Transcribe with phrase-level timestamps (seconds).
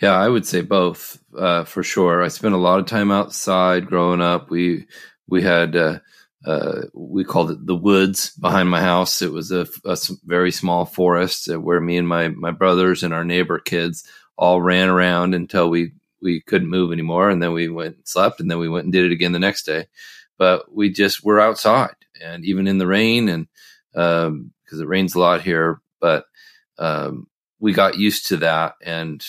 [0.00, 2.22] Yeah, I would say both uh, for sure.
[2.22, 4.50] I spent a lot of time outside growing up.
[4.50, 4.86] We
[5.26, 5.98] we had uh,
[6.44, 9.22] uh, we called it the woods behind my house.
[9.22, 13.24] It was a, a very small forest where me and my my brothers and our
[13.24, 14.04] neighbor kids
[14.36, 15.92] all ran around until we
[16.22, 18.92] we couldn't move anymore, and then we went and slept, and then we went and
[18.92, 19.86] did it again the next day.
[20.38, 23.48] But we just were outside, and even in the rain, and
[23.92, 26.26] because um, it rains a lot here, but
[26.78, 27.26] um,
[27.58, 29.24] we got used to that, and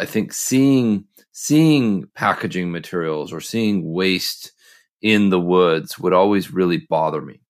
[0.00, 4.52] I think seeing seeing packaging materials or seeing waste
[5.02, 7.40] in the woods would always really bother me.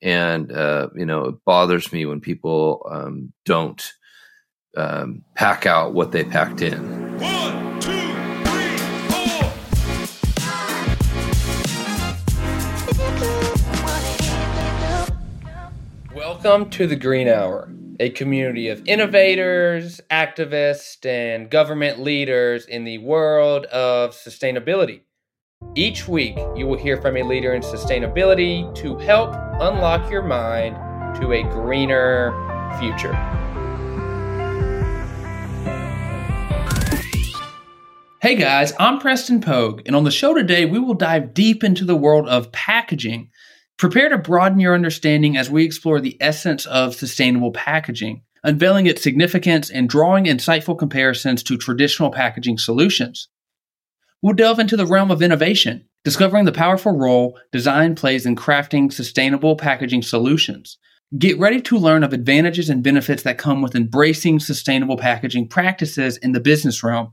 [0.00, 3.92] And, uh, you know, it bothers me when people um, don't
[4.74, 6.80] um, pack out what they packed in.
[7.20, 7.90] One, two,
[8.48, 8.78] three,
[9.10, 9.52] four.
[16.14, 17.68] Welcome to the Green Hour
[18.02, 25.02] a community of innovators, activists, and government leaders in the world of sustainability.
[25.76, 30.74] Each week, you will hear from a leader in sustainability to help unlock your mind
[31.20, 32.32] to a greener
[32.80, 33.14] future.
[38.20, 41.84] Hey guys, I'm Preston Pogue, and on the show today, we will dive deep into
[41.84, 43.30] the world of packaging
[43.78, 49.02] Prepare to broaden your understanding as we explore the essence of sustainable packaging, unveiling its
[49.02, 53.28] significance and drawing insightful comparisons to traditional packaging solutions.
[54.22, 58.92] We'll delve into the realm of innovation, discovering the powerful role design plays in crafting
[58.92, 60.78] sustainable packaging solutions.
[61.18, 66.16] Get ready to learn of advantages and benefits that come with embracing sustainable packaging practices
[66.16, 67.12] in the business realm.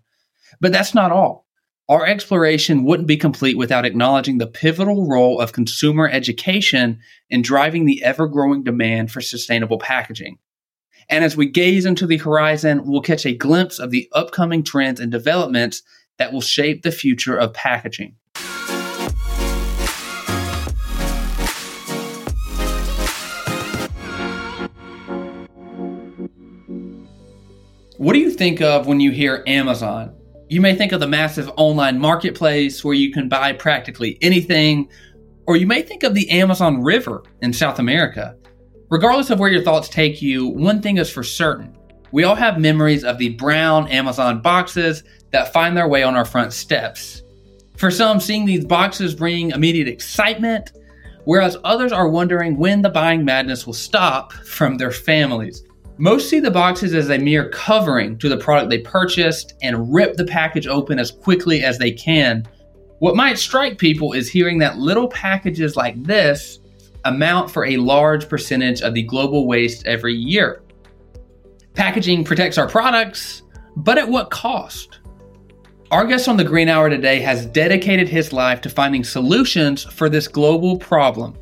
[0.61, 1.47] But that's not all.
[1.89, 6.99] Our exploration wouldn't be complete without acknowledging the pivotal role of consumer education
[7.31, 10.37] in driving the ever growing demand for sustainable packaging.
[11.09, 14.99] And as we gaze into the horizon, we'll catch a glimpse of the upcoming trends
[14.99, 15.81] and developments
[16.19, 18.17] that will shape the future of packaging.
[27.97, 30.18] What do you think of when you hear Amazon?
[30.49, 34.89] You may think of the massive online marketplace where you can buy practically anything,
[35.45, 38.35] or you may think of the Amazon River in South America.
[38.89, 41.77] Regardless of where your thoughts take you, one thing is for certain.
[42.11, 46.25] We all have memories of the brown Amazon boxes that find their way on our
[46.25, 47.21] front steps.
[47.77, 50.71] For some, seeing these boxes bring immediate excitement,
[51.25, 55.63] whereas others are wondering when the buying madness will stop from their families.
[56.01, 60.15] Most see the boxes as a mere covering to the product they purchased and rip
[60.15, 62.47] the package open as quickly as they can.
[62.99, 66.59] What might strike people is hearing that little packages like this
[67.03, 70.61] amount for a large percentage of the global waste every year.
[71.73, 73.41] Packaging protects our products,
[73.75, 74.99] but at what cost?
[75.91, 80.07] Our guest on the Green Hour today has dedicated his life to finding solutions for
[80.07, 81.37] this global problem.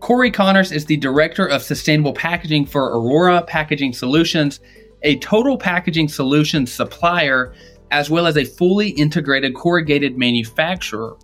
[0.00, 4.60] Cory Connors is the Director of Sustainable Packaging for Orora Packaging Solutions,
[5.02, 7.52] a total packaging solutions supplier,
[7.90, 11.16] as well as a fully integrated corrugated manufacturer.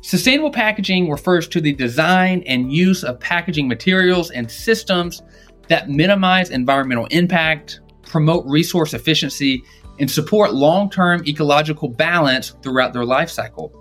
[0.00, 5.20] Sustainable packaging refers to the design and use of packaging materials and systems
[5.66, 9.62] that minimize environmental impact, promote resource efficiency,
[9.98, 13.77] and support long term ecological balance throughout their life cycle.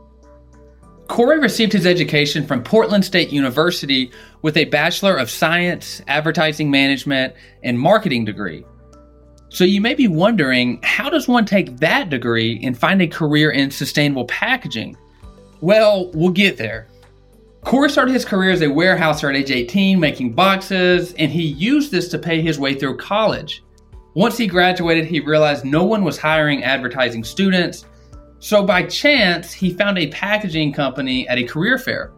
[1.08, 7.34] Cory received his education from Portland State University with a Bachelor of Science, Advertising Management,
[7.64, 8.66] and Marketing degree.
[9.50, 13.52] So you may be wondering how does one take that degree and find a career
[13.52, 14.98] in sustainable packaging?
[15.62, 16.88] Well, we'll get there.
[17.62, 21.92] Cory started his career as a warehouser at age 18, making boxes, and he used
[21.92, 23.64] this to pay his way through college.
[24.14, 27.86] Once he graduated, he realized no one was hiring advertising students
[28.40, 32.12] so by chance, he found a packaging company at a career fair.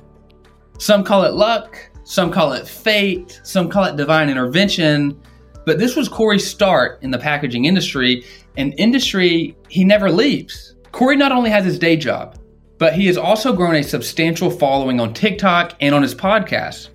[0.78, 5.20] Some call it luck, some call it fate, some call it divine intervention.
[5.66, 8.26] But this was Cory's start in the packaging industry,
[8.58, 10.76] an industry he never leaves.
[10.92, 12.38] Cory not only has his day job,
[12.78, 16.90] but he has also grown a substantial following on TikTok and on his podcast.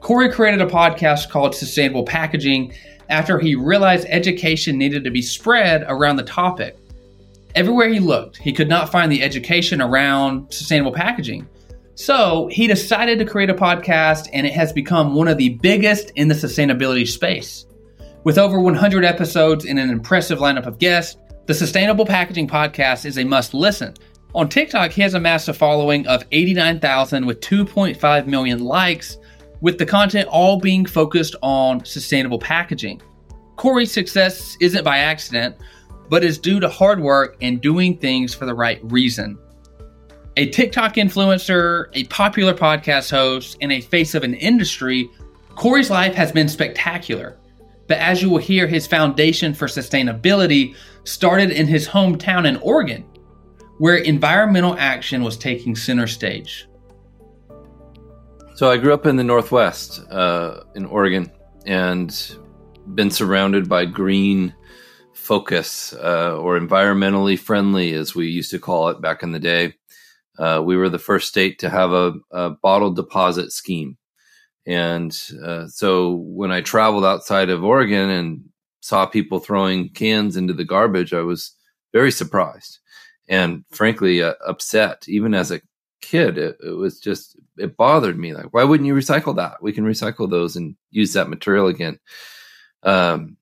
[0.00, 2.72] Cory created a podcast called Sustainable Packaging
[3.08, 6.78] after he realized education needed to be spread around the topic.
[7.54, 11.48] Everywhere he looked, he could not find the education around sustainable packaging.
[11.94, 16.10] So he decided to create a podcast, and it has become one of the biggest
[16.16, 17.66] in the sustainability space.
[18.24, 21.16] With over 100 episodes and an impressive lineup of guests,
[21.46, 23.94] the Sustainable Packaging Podcast is a must listen.
[24.34, 29.18] On TikTok, he has amassed a following of 89,000 with 2.5 million likes,
[29.60, 33.00] with the content all being focused on sustainable packaging.
[33.54, 35.54] Cory's success isn't by accident.
[36.08, 39.38] But is due to hard work and doing things for the right reason.
[40.36, 45.08] A TikTok influencer, a popular podcast host, and a face of an industry,
[45.54, 47.38] Cory's life has been spectacular.
[47.86, 50.74] But as you will hear, his foundation for sustainability
[51.04, 53.04] started in his hometown in Oregon,
[53.78, 56.66] where environmental action was taking center stage.
[58.54, 61.30] So I grew up in the Northwest, uh, in Oregon,
[61.66, 62.36] and
[62.94, 64.54] been surrounded by green
[65.24, 69.74] focus uh, or environmentally friendly, as we used to call it back in the day.
[70.38, 73.96] Uh, we were the first state to have a, a bottle deposit scheme.
[74.66, 78.44] And uh, so when I traveled outside of Oregon and
[78.80, 81.52] saw people throwing cans into the garbage, I was
[81.92, 82.78] very surprised
[83.28, 85.04] and frankly uh, upset.
[85.08, 85.60] Even as a
[86.02, 88.34] kid, it, it, was just, it bothered me.
[88.34, 89.62] Like, why wouldn't you recycle that?
[89.62, 91.98] We can recycle those and use that material again.
[92.82, 93.36] Um,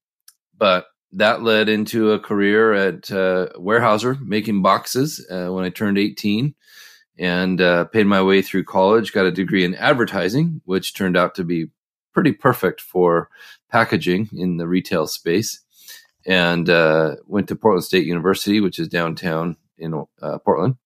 [0.57, 5.99] but that led into a career at uh, Weyerhaeuser making boxes uh, when I turned
[5.99, 6.55] 18
[7.19, 9.13] and uh, paid my way through college.
[9.13, 11.67] Got a degree in advertising, which turned out to be
[12.15, 13.29] pretty perfect for
[13.71, 15.61] packaging in the retail space.
[16.25, 20.77] And uh, went to Portland State University, which is downtown in uh, Portland.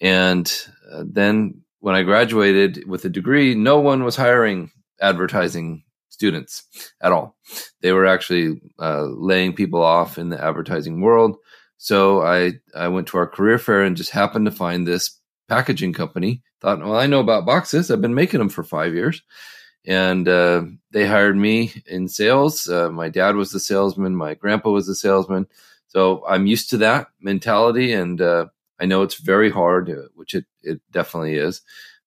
[0.00, 0.50] And
[0.90, 4.70] uh, then when I graduated with a degree, no one was hiring
[5.00, 5.83] advertising
[6.14, 6.62] students
[7.00, 7.36] at all.
[7.82, 11.36] They were actually uh, laying people off in the advertising world.
[11.76, 15.92] So I, I went to our career fair and just happened to find this packaging
[15.92, 16.42] company.
[16.60, 17.90] Thought, well, I know about boxes.
[17.90, 19.20] I've been making them for five years.
[19.86, 20.62] And uh,
[20.92, 22.66] they hired me in sales.
[22.68, 24.16] Uh, my dad was the salesman.
[24.16, 25.46] My grandpa was the salesman.
[25.88, 27.92] So I'm used to that mentality.
[27.92, 28.46] And uh,
[28.80, 31.60] I know it's very hard, uh, which it, it definitely is.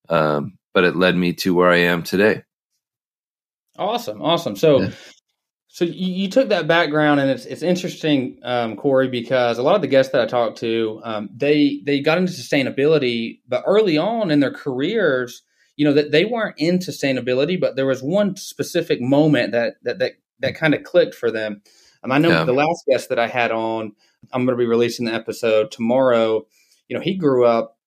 [0.09, 2.44] Um, but it led me to where I am today.
[3.77, 4.21] Awesome.
[4.21, 4.56] Awesome.
[4.56, 4.89] So, yeah.
[5.69, 9.75] So you, you, took that background, and it's it's interesting, um, Cory, because a lot
[9.75, 13.95] of the guests that I talked to, um, they they got into sustainability, but early
[13.95, 15.44] on in their careers,
[15.75, 20.00] you know, that they weren't in sustainability, but there was one specific moment that that
[20.00, 21.62] that that kind of clicked for them.
[22.03, 22.44] Um, I know yeah.
[22.44, 23.91] the last guest that I had on,
[24.31, 26.47] I'm going to be releasing the episode tomorrow.
[26.88, 27.77] You know, he grew up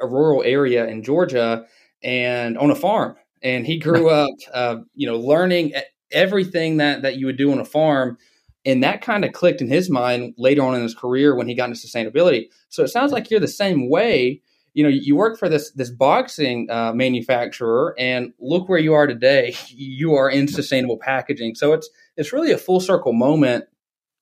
[0.00, 1.66] a rural area in Georgia
[2.02, 5.72] and on a farm, and he grew up, uh, you know, learning
[6.10, 8.16] everything that that you would do on a farm
[8.64, 11.54] and that kind of clicked in his mind later on in his career when he
[11.54, 12.46] got into sustainability.
[12.68, 14.42] So it sounds like you're the same way.
[14.74, 19.06] You know you work for this this boxing uh, manufacturer and look where you are
[19.06, 19.54] today.
[19.70, 21.54] You are in sustainable packaging.
[21.54, 23.64] So it's it's really a full circle moment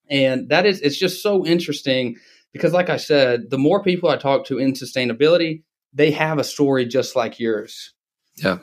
[0.09, 2.15] and that is it's just so interesting
[2.53, 5.63] because like i said the more people i talk to in sustainability
[5.93, 7.93] they have a story just like yours.
[8.35, 8.59] Yeah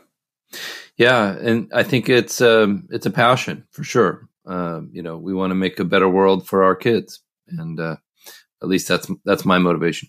[0.96, 4.28] yeah, and I think it's um, it's a passion for sure.
[4.44, 7.96] Um, you know, we want to make a better world for our kids, and uh,
[8.62, 10.08] at least that's that's my motivation.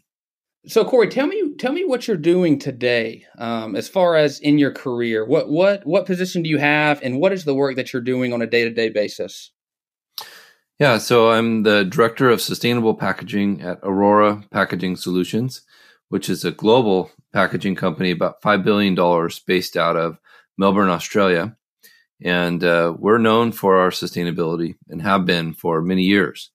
[0.65, 4.57] So, Cory, tell me tell me what you're doing today, um, as far as in
[4.57, 5.25] your career.
[5.25, 8.31] What what what position do you have, and what is the work that you're doing
[8.31, 9.51] on a day to day basis?
[10.79, 15.61] Yeah, so I'm the director of sustainable packaging at Orora Packaging Solutions,
[16.09, 20.17] which is a global packaging company, about five billion dollars, based out of
[20.57, 21.55] Melbourne, Australia.
[22.21, 26.51] And uh, we're known for our sustainability and have been for many years.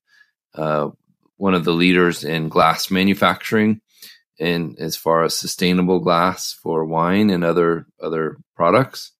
[0.54, 0.90] Uh,
[1.36, 3.80] one of the leaders in glass manufacturing
[4.40, 9.12] and as far as sustainable glass for wine and other other products.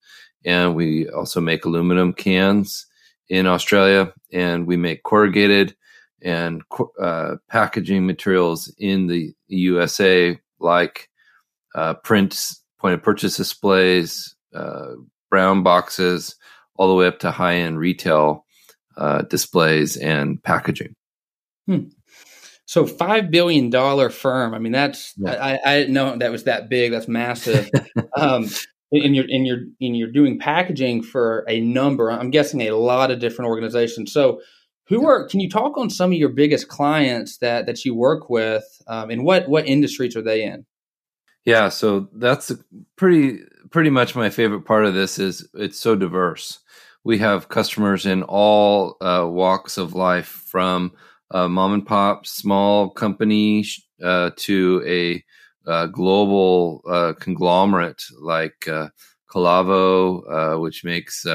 [0.45, 2.85] And we also make aluminum cans
[3.27, 5.75] in Australia, and we make corrugated
[6.21, 6.61] and
[7.01, 11.09] uh, packaging materials in the USA, like
[11.75, 14.93] uh, prints, point of purchase displays, uh,
[15.29, 16.35] brown boxes
[16.75, 18.45] all the way up to high end retail
[18.97, 20.95] uh, displays and packaging.
[21.67, 21.89] Hmm.
[22.65, 24.53] So five billion dollar firm.
[24.53, 25.31] I mean, that's yeah.
[25.31, 26.91] I, I, didn't know that was that big.
[26.91, 27.69] That's massive.
[28.15, 28.47] um,
[28.91, 32.11] and you're and you're and you're doing packaging for a number.
[32.11, 34.11] I'm guessing a lot of different organizations.
[34.11, 34.41] So,
[34.87, 35.27] who are?
[35.27, 39.09] Can you talk on some of your biggest clients that that you work with, um,
[39.09, 40.65] and what what industries are they in?
[41.45, 42.51] Yeah, so that's
[42.95, 43.39] pretty
[43.71, 46.59] pretty much my favorite part of this is it's so diverse.
[47.03, 50.91] We have customers in all uh, walks of life, from
[51.31, 53.65] a mom and pop small company
[54.03, 55.23] uh, to a,
[55.69, 58.89] uh, global uh, conglomerate like uh,
[59.29, 60.23] Calavo,
[60.55, 61.25] uh, which makes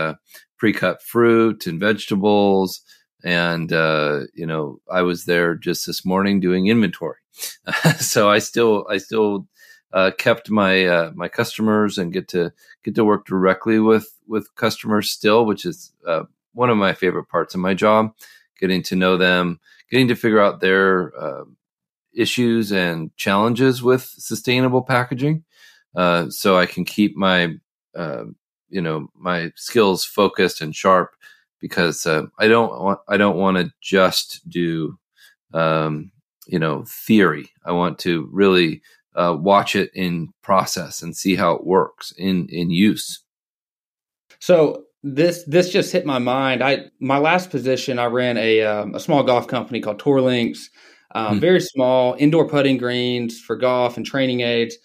[0.59, 2.81] pre-cut fruit and vegetables.
[3.23, 7.19] And you know, I was there just this morning doing inventory,
[7.99, 9.47] so I still I still
[9.95, 14.55] uh, kept my uh, my customers and get to get to work directly with with
[14.57, 18.13] customers still, which is uh, one of my favorite parts of my job.
[18.59, 19.61] Getting to know them,
[19.91, 21.45] getting to figure out their uh,
[22.13, 25.45] issues and challenges with sustainable packaging,
[25.95, 27.55] uh, so I can keep my
[27.95, 28.25] uh,
[28.69, 31.13] you know my skills focused and sharp
[31.61, 34.99] because uh, I don't want I don't want to just do
[35.53, 36.11] um,
[36.49, 37.51] you know theory.
[37.65, 38.83] I want to really
[39.15, 43.23] uh, watch it in process and see how it works in in use.
[44.41, 46.63] So this this just hit my mind.
[46.63, 50.71] I my last position, I ran a um, a small golf company called Tour Links,
[51.15, 51.41] um, hmm.
[51.41, 54.77] very small indoor putting greens for golf and training aids.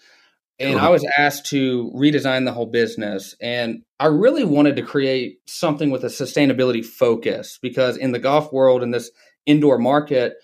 [0.58, 5.38] And I was asked to redesign the whole business, and I really wanted to create
[5.46, 9.10] something with a sustainability focus because in the golf world in this
[9.46, 10.34] indoor market,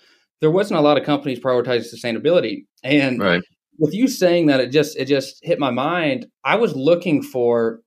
[0.41, 2.65] there wasn't a lot of companies prioritizing sustainability.
[2.83, 3.43] And right.
[3.77, 6.27] With you saying that, it just it just hit my mind.
[6.43, 7.81] I was looking for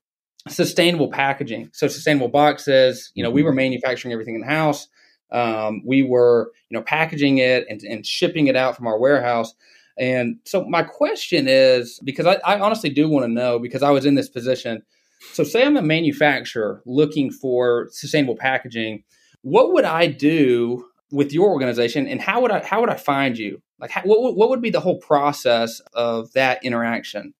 [0.48, 1.70] sustainable packaging.
[1.72, 3.36] So sustainable boxes, you know, mm-hmm.
[3.36, 4.88] we were manufacturing everything in house.
[5.32, 9.54] Um, we were, you know, packaging it and, and, shipping it out from our warehouse.
[9.96, 13.90] And so my question is, because I, I honestly do want to know, because I
[13.90, 14.82] was in this position.
[15.32, 19.04] So say I'm a manufacturer looking for sustainable packaging.
[19.42, 23.36] What would I do with your organization and how would I, how would I find
[23.36, 23.62] you?
[23.78, 27.34] Like how, what, what would be the whole process of that interaction?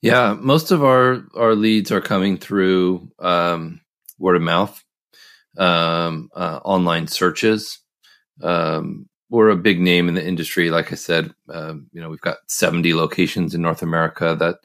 [0.00, 3.80] Yeah, most of our our leads are coming through um,
[4.18, 4.82] word of mouth,
[5.56, 7.80] um, uh, online searches.
[8.40, 10.70] Um, we're a big name in the industry.
[10.70, 14.58] Like I said, uh, you know, we've got 70 locations in North America that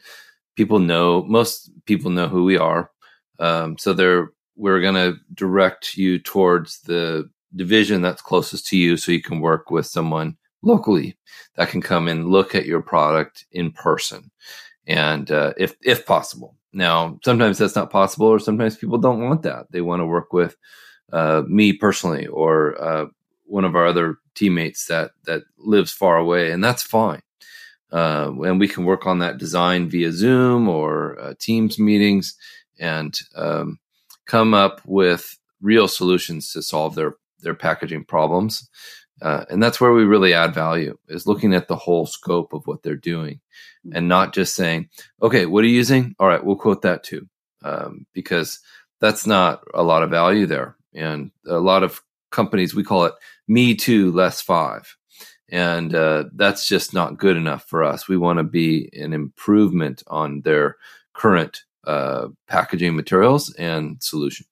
[0.55, 1.23] people know.
[1.23, 2.91] Most people know who we are,
[3.39, 8.97] um, so they're we're going to direct you towards the division that's closest to you,
[8.97, 11.17] so you can work with someone locally
[11.55, 14.31] that can come and look at your product in person
[14.87, 16.55] and uh, if if possible.
[16.73, 19.71] Now, sometimes that's not possible, or sometimes people don't want that.
[19.71, 20.55] They want to work with
[21.11, 23.05] uh, me personally, or uh,
[23.45, 27.21] one of our other teammates that that lives far away, and that's fine.
[27.91, 32.35] Uh, and we can work on that design via Zoom or uh, Teams meetings,
[32.79, 33.79] and um,
[34.25, 38.69] come up with real solutions to solve their their packaging problems.
[39.21, 42.65] Uh, and that's where we really add value is looking at the whole scope of
[42.67, 43.35] what they're doing
[43.85, 43.95] mm-hmm.
[43.95, 44.89] and not just saying,
[45.21, 46.15] okay, what are you using?
[46.19, 47.27] All right, we'll quote that too.
[47.63, 48.59] Um, because
[48.99, 50.75] that's not a lot of value there.
[50.93, 53.13] And a lot of companies, we call it
[53.47, 54.95] me too, less five.
[55.49, 58.07] And uh, that's just not good enough for us.
[58.07, 60.77] We want to be an improvement on their
[61.13, 64.45] current uh, packaging materials and solution.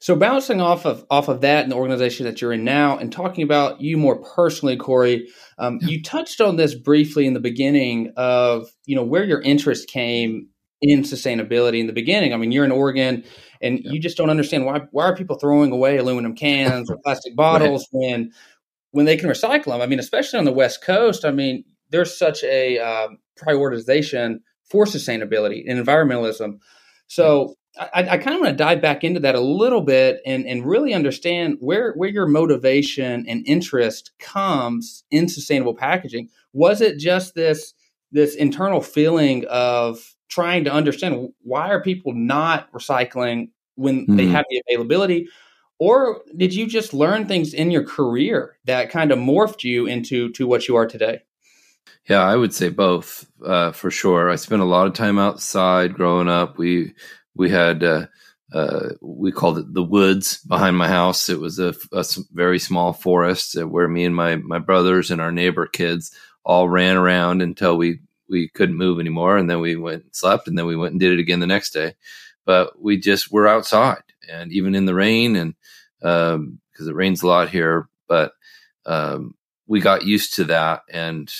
[0.00, 3.12] So bouncing off of off of that and the organization that you're in now, and
[3.12, 5.28] talking about you more personally, Cory,
[5.58, 5.88] um, yeah.
[5.88, 10.48] you touched on this briefly in the beginning of you know where your interest came
[10.80, 12.32] in sustainability in the beginning.
[12.32, 13.24] I mean, you're in Oregon,
[13.60, 13.90] and yeah.
[13.90, 17.88] you just don't understand why why are people throwing away aluminum cans or plastic bottles
[17.92, 18.00] right.
[18.00, 18.32] when
[18.92, 19.80] when they can recycle them.
[19.80, 21.24] I mean, especially on the West Coast.
[21.24, 24.38] I mean, there's such a um, prioritization
[24.70, 26.60] for sustainability and environmentalism.
[27.08, 30.46] So I, I kind of want to dive back into that a little bit and,
[30.46, 36.28] and really understand where, where your motivation and interest comes in sustainable packaging.
[36.52, 37.74] Was it just this
[38.10, 44.16] this internal feeling of trying to understand why are people not recycling when mm-hmm.
[44.16, 45.28] they have the availability?
[45.78, 50.30] Or did you just learn things in your career that kind of morphed you into
[50.32, 51.22] to what you are today?
[52.08, 54.30] Yeah, I would say both uh, for sure.
[54.30, 56.56] I spent a lot of time outside growing up.
[56.56, 56.94] We
[57.34, 58.06] we had uh,
[58.52, 61.28] uh, we called it the woods behind my house.
[61.28, 65.32] It was a, a very small forest where me and my my brothers and our
[65.32, 66.12] neighbor kids
[66.44, 70.48] all ran around until we we couldn't move anymore, and then we went and slept,
[70.48, 71.94] and then we went and did it again the next day.
[72.44, 75.54] But we just were outside, and even in the rain, and
[76.00, 78.32] because um, it rains a lot here, but
[78.86, 79.34] um,
[79.66, 81.30] we got used to that, and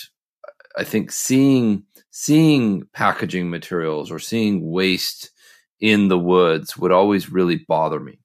[0.77, 5.31] I think seeing seeing packaging materials or seeing waste
[5.79, 8.19] in the woods would always really bother me.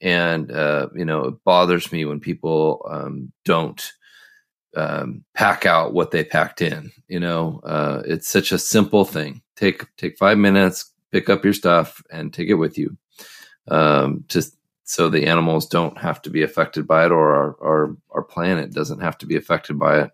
[0.00, 3.82] And, uh, you know, it bothers me when people um, don't
[4.76, 6.90] um, pack out what they packed in.
[7.08, 9.42] You know, uh, it's such a simple thing.
[9.56, 12.96] Take take five minutes, pick up your stuff, and take it with you.
[13.68, 17.96] Um, just so the animals don't have to be affected by it, or our, our
[18.10, 20.10] our planet doesn't have to be affected by it.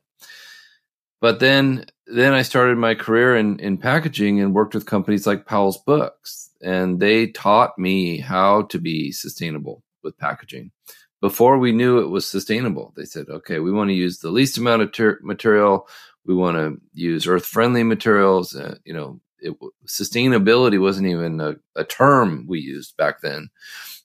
[1.21, 5.47] But then then I started my career in in packaging and worked with companies like
[5.47, 10.71] Powell's Books and they taught me how to be sustainable with packaging.
[11.21, 14.59] Before we knew it was sustainable, they said, okay, we want to use the least
[14.59, 15.87] amount of ter- material.
[16.25, 18.55] We want to use earth friendly materials.
[18.55, 19.55] Uh, you know, it,
[19.87, 23.51] sustainability wasn't even a, a, term we used back then,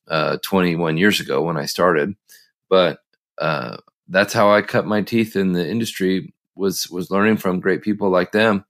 [0.08, 2.16] uh, 21 years ago when I started.
[2.70, 3.00] But
[3.38, 7.82] uh, that's how I cut my teeth in the industry was was learning from great
[7.82, 8.66] people like them,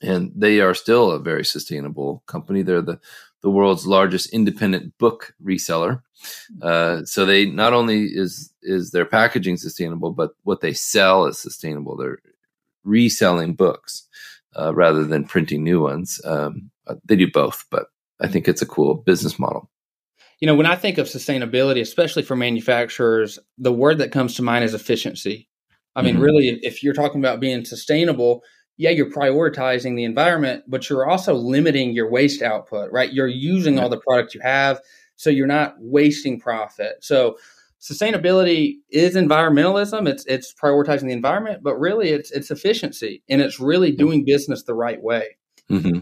[0.00, 2.62] and they are still a very sustainable company.
[2.62, 3.00] They're the
[3.42, 6.02] the world's largest independent book reseller.
[6.62, 11.38] Uh, so they not only is is their packaging sustainable, but what they sell is
[11.38, 11.96] sustainable.
[11.96, 12.18] They're
[12.84, 14.06] reselling books
[14.58, 16.20] uh, rather than printing new ones.
[16.24, 17.86] Um, uh, they do both, but
[18.20, 19.70] I think it's a cool business model.
[20.40, 24.42] You know, when I think of sustainability, especially for manufacturers, the word that comes to
[24.42, 25.48] mind is efficiency.
[25.96, 26.24] I mean, mm-hmm.
[26.24, 28.42] really, if you're talking about being sustainable,
[28.76, 33.12] yeah, you're prioritizing the environment, but you're also limiting your waste output, right?
[33.12, 34.80] You're using all the product you have,
[35.16, 36.96] so you're not wasting profit.
[37.00, 37.36] So
[37.80, 40.08] sustainability is environmentalism.
[40.08, 44.64] It's it's prioritizing the environment, but really it's it's efficiency and it's really doing business
[44.64, 45.36] the right way.
[45.70, 46.00] Mm-hmm.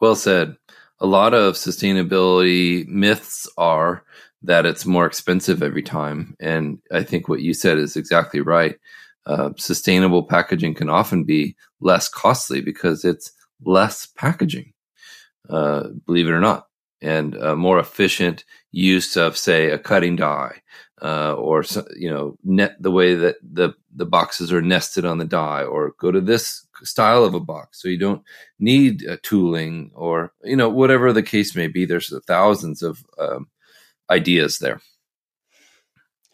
[0.00, 0.56] Well said.
[1.02, 4.04] A lot of sustainability myths are
[4.42, 8.76] that it's more expensive every time, and I think what you said is exactly right
[9.26, 13.32] uh, sustainable packaging can often be less costly because it's
[13.64, 14.72] less packaging,
[15.48, 16.68] uh, believe it or not,
[17.02, 20.62] and more efficient use of, say, a cutting die.
[21.02, 21.64] Uh, or
[21.96, 25.94] you know, net the way that the the boxes are nested on the die, or
[25.98, 28.22] go to this style of a box, so you don't
[28.58, 31.86] need a tooling, or you know, whatever the case may be.
[31.86, 33.48] There's thousands of um,
[34.10, 34.82] ideas there.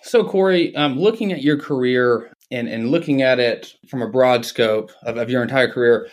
[0.03, 4.45] So, Cory, um, looking at your career and, and looking at it from a broad
[4.45, 6.09] scope of, of your entire career,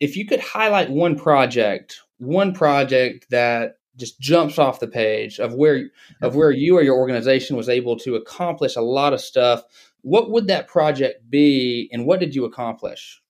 [0.00, 5.54] if you could highlight one project, one project that just jumps off the page of
[5.54, 5.90] where
[6.22, 9.62] of where you or your organization was able to accomplish a lot of stuff,
[10.00, 13.20] what would that project be, and what did you accomplish?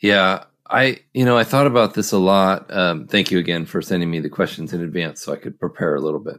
[0.00, 2.72] Yeah, I, you know, I thought about this a lot.
[2.72, 5.94] Um, thank you again for sending me the questions in advance so I could prepare
[5.94, 6.36] a little bit.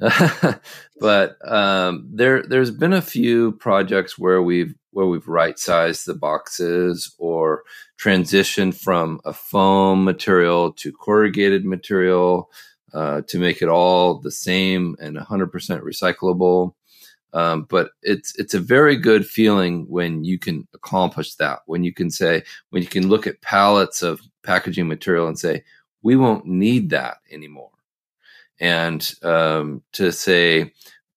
[1.00, 6.14] but um, there, there's been a few projects where we've where we've right sized the
[6.14, 7.62] boxes or
[8.00, 12.50] transitioned from a foam material to corrugated material
[12.94, 15.50] uh, to make it all the same and 100%
[15.82, 16.74] recyclable.
[17.34, 21.60] Um, but it's it's a very good feeling when you can accomplish that.
[21.66, 25.62] When you can say, when you can look at pallets of packaging material and say,
[26.02, 27.70] we won't need that anymore,
[28.60, 30.72] and um, to say,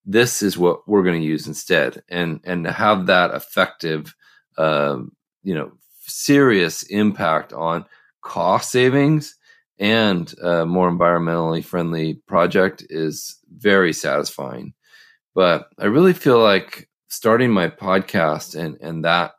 [0.05, 4.15] this is what we're going to use instead, and and to have that effective,
[4.57, 5.11] um,
[5.43, 7.85] you know, serious impact on
[8.21, 9.35] cost savings
[9.79, 14.73] and a more environmentally friendly project is very satisfying.
[15.33, 19.31] But I really feel like starting my podcast and and that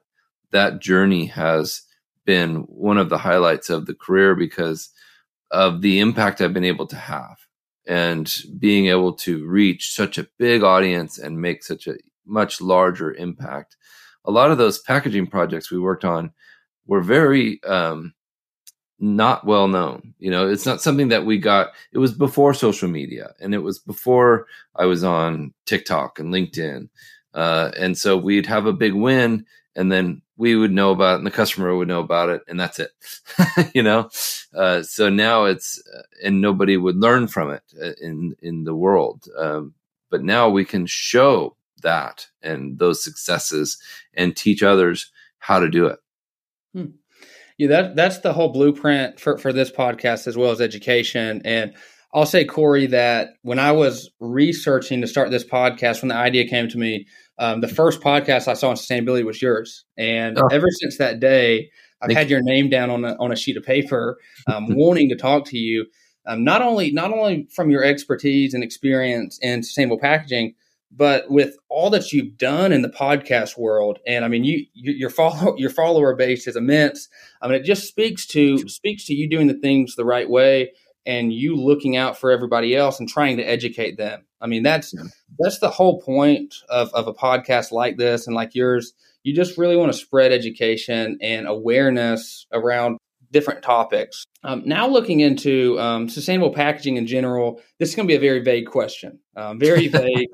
[0.51, 1.83] that journey has
[2.25, 4.91] been one of the highlights of the career because
[5.51, 7.37] of the impact I've been able to have
[7.87, 13.13] and being able to reach such a big audience and make such a much larger
[13.15, 13.77] impact.
[14.25, 16.33] A lot of those packaging projects we worked on
[16.87, 18.15] were very um,
[18.99, 20.15] not well known.
[20.19, 21.71] You know, it's not something that we got.
[21.93, 26.89] It was before social media, and it was before I was on TikTok and LinkedIn,
[27.35, 31.19] uh, and so we'd have a big win, and then we would know about it,
[31.19, 32.91] and the customer would know about it, and that's it.
[33.75, 34.11] you know,
[34.55, 38.75] uh, so now it's uh, and nobody would learn from it uh, in in the
[38.75, 39.75] world, um,
[40.11, 43.79] but now we can show that and those successes
[44.15, 45.99] and teach others how to do it.
[46.75, 46.87] Hmm.
[47.59, 51.43] Yeah, that that's the whole blueprint for for this podcast as well as education.
[51.45, 51.75] And
[52.15, 56.47] I'll say, Cory, that when I was researching to start this podcast, when the idea
[56.47, 57.07] came to me,
[57.39, 60.49] um, the first podcast I saw on sustainability was yours, and oh.
[60.51, 63.57] ever since that day, I've Thank had your name down on a, on a sheet
[63.57, 65.87] of paper, um, wanting to talk to you.
[66.27, 70.55] Um, not only not only from your expertise and experience in sustainable packaging,
[70.95, 74.93] but with all that you've done in the podcast world, and I mean, you, you
[74.93, 77.09] your follow your follower base is immense.
[77.41, 80.73] I mean, it just speaks to speaks to you doing the things the right way
[81.05, 84.25] and you looking out for everybody else and trying to educate them.
[84.43, 85.05] I mean, that's yeah.
[85.39, 88.93] that's the whole point of of a podcast like this and like yours.
[89.23, 92.99] You just really want to spread education and awareness around
[93.31, 94.25] different topics.
[94.45, 98.21] Um, now, looking into um, sustainable packaging in general, this is going to be a
[98.21, 99.21] very vague question.
[99.37, 100.29] Um, very vague.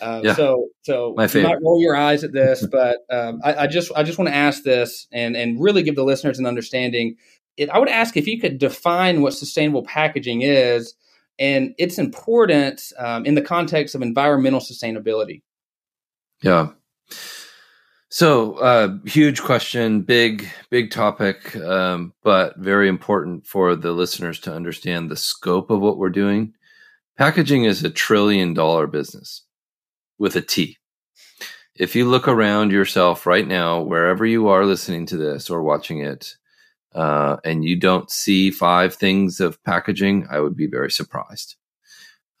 [0.00, 0.34] Uh, yeah.
[0.34, 3.92] So, so My you might roll your eyes at this, but um, I, I, just
[3.94, 7.16] I just want to ask this and and really give the listeners an understanding.
[7.56, 10.94] It, I would ask if you could define what sustainable packaging is
[11.38, 15.42] and its importance um, in the context of environmental sustainability.
[16.42, 16.70] Yeah.
[18.08, 24.54] So, uh, huge question, big, big topic, um, but very important for the listeners to
[24.54, 26.52] understand the scope of what we're doing.
[27.16, 29.44] Packaging is a trillion dollar business
[30.18, 30.76] with a T.
[31.74, 36.00] if you look around yourself right now, wherever you are listening to this or watching
[36.00, 36.36] it,
[36.94, 41.56] uh, and you don't see five things of packaging, I would be very surprised.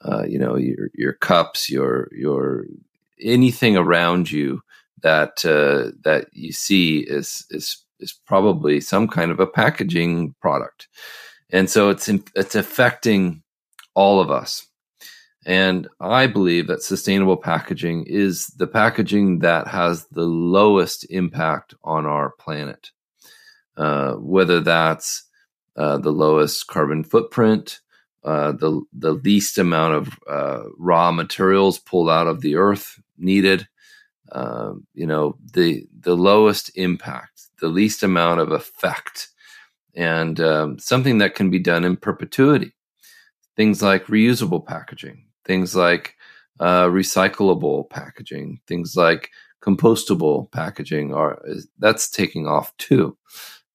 [0.04, 2.66] Uh, you know, your your cups, your your
[3.20, 4.60] anything around you
[5.02, 10.88] that uh, that you see is is is probably some kind of a packaging product,
[11.50, 13.42] and so it's it's affecting
[13.94, 14.66] all of us.
[15.44, 22.06] And I believe that sustainable packaging is the packaging that has the lowest impact on
[22.06, 22.90] our planet.
[23.82, 25.24] Uh, whether that's
[25.76, 27.80] uh, the lowest carbon footprint,
[28.22, 33.66] uh, the the least amount of uh, raw materials pulled out of the earth needed,
[34.30, 39.28] um, you know, the the lowest impact, the least amount of effect,
[39.96, 42.72] and um, something that can be done in perpetuity.
[43.56, 46.14] Things like reusable packaging, things like
[46.60, 51.42] uh, recyclable packaging, things like compostable packaging are
[51.78, 53.16] that's taking off too.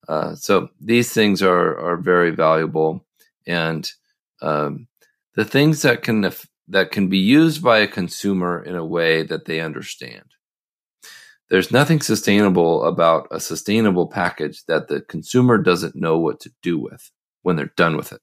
[0.08, 3.04] Uh, so these things are are very valuable,
[3.46, 3.92] and
[4.40, 4.88] um,
[5.34, 6.30] the things that can
[6.68, 10.24] that can be used by a consumer in a way that they understand.
[11.50, 16.78] There's nothing sustainable about a sustainable package that the consumer doesn't know what to do
[16.78, 17.10] with
[17.42, 18.20] when they're done with it.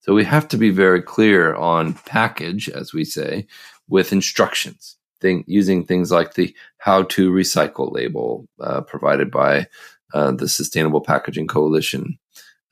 [0.00, 3.46] So we have to be very clear on package, as we say,
[3.88, 9.66] with instructions, thing, using things like the how to recycle label uh, provided by
[10.14, 12.18] uh, the Sustainable Packaging Coalition.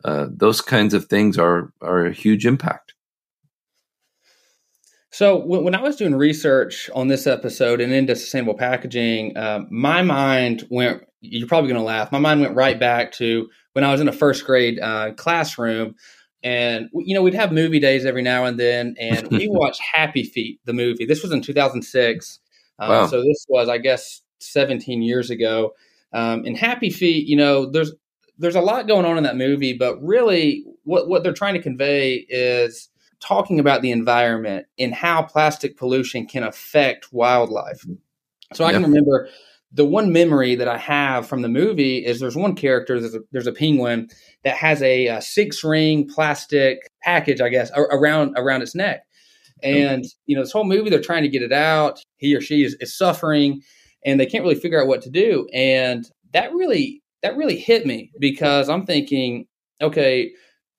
[0.05, 2.95] Uh, those kinds of things are are a huge impact.
[5.11, 10.03] So when I was doing research on this episode and into sustainable packaging, uh, my
[10.03, 11.05] mind went.
[11.23, 12.13] You're probably going to laugh.
[12.13, 15.95] My mind went right back to when I was in a first grade uh, classroom,
[16.43, 20.23] and you know we'd have movie days every now and then, and we watched Happy
[20.23, 21.07] Feet, the movie.
[21.07, 22.39] This was in 2006,
[22.79, 23.07] um, wow.
[23.07, 25.73] so this was, I guess, 17 years ago.
[26.17, 27.93] Um, in Happy Feet, you know, there's
[28.39, 31.63] there's a lot going on in that movie, but really, what what they're trying to
[31.63, 32.89] convey is
[33.21, 37.85] talking about the environment and how plastic pollution can affect wildlife.
[38.55, 39.29] So I can remember
[39.73, 43.21] the one memory that I have from the movie is there's one character, there's a,
[43.33, 44.09] there's a penguin
[44.43, 49.05] that has a, a six ring plastic package, I guess, around around its neck.
[49.63, 52.01] And you know, this whole movie, they're trying to get it out.
[52.17, 53.63] He or she is, is suffering,
[54.07, 55.47] and they can't really figure out what to do.
[55.53, 59.47] And that really that really hit me because I'm thinking,
[59.83, 60.31] okay,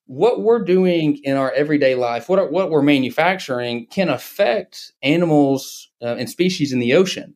[0.05, 6.15] what we're doing in our everyday life, what what we're manufacturing, can affect animals uh,
[6.17, 7.35] and species in the ocean,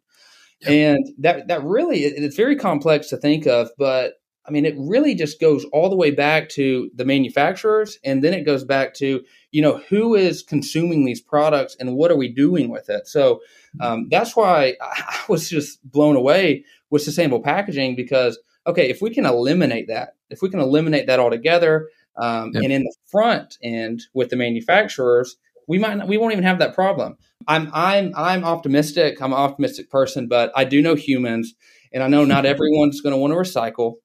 [0.66, 3.70] and that that really it's very complex to think of.
[3.78, 4.14] But
[4.46, 8.34] I mean, it really just goes all the way back to the manufacturers, and then
[8.34, 9.22] it goes back to
[9.52, 13.08] you know who is consuming these products and what are we doing with it.
[13.08, 13.42] So
[13.80, 19.10] um, that's why I was just blown away with sustainable packaging because okay, if we
[19.10, 21.88] can eliminate that, if we can eliminate that altogether
[22.18, 22.64] um, yep.
[22.64, 25.38] And in the front end with the manufacturers,
[25.68, 27.18] we might not, we won't even have that problem.
[27.48, 29.22] I'm I'm I'm optimistic.
[29.22, 31.54] I'm an optimistic person, but I do know humans,
[31.94, 33.96] and I know not everyone's going to want to recycle.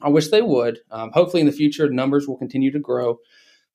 [0.00, 0.78] I wish they would.
[0.90, 3.18] Um, hopefully, in the future, numbers will continue to grow.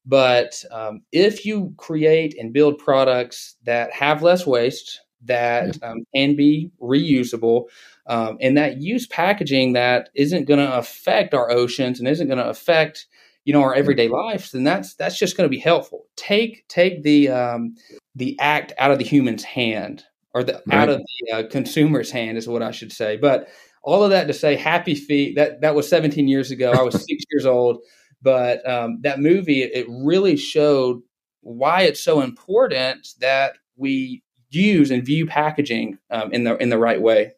[0.06, 6.36] But um, if you create and build products that have less waste, that um, can
[6.36, 7.66] be reusable,
[8.08, 12.38] um, and that use packaging that isn't going to affect our oceans and isn't going
[12.38, 13.08] to affect
[13.46, 16.06] you know our everyday lives then that's that's just going to be helpful.
[16.16, 17.76] Take take the um,
[18.16, 20.78] the act out of the human's hand or the right.
[20.78, 23.18] out of the uh, consumer's hand is what i should say.
[23.18, 23.48] But
[23.84, 26.72] all of that to say happy feet that that was 17 years ago.
[26.72, 27.80] I was six years old
[28.26, 31.02] but um, that movie it really showed
[31.42, 36.78] why it's so important that we use and view packaging um, in the in the
[36.78, 37.34] right way.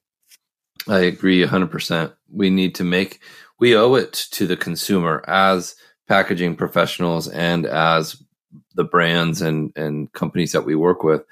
[0.87, 3.19] I agree 100% we need to make
[3.59, 5.75] we owe it to the consumer as
[6.07, 8.23] packaging professionals and as
[8.75, 11.23] the brands and, and companies that we work with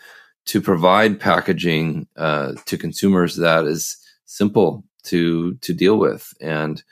[0.47, 6.33] to provide packaging uh, to consumers that is simple to to deal with.
[6.41, 6.83] And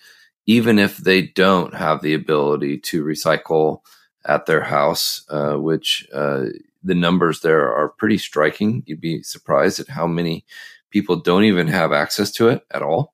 [0.46, 3.82] even if they don't have the ability to recycle
[4.26, 6.46] at their house uh, which uh,
[6.84, 10.46] the numbers there are pretty striking you'd be surprised at how many
[10.90, 13.14] people don't even have access to it at all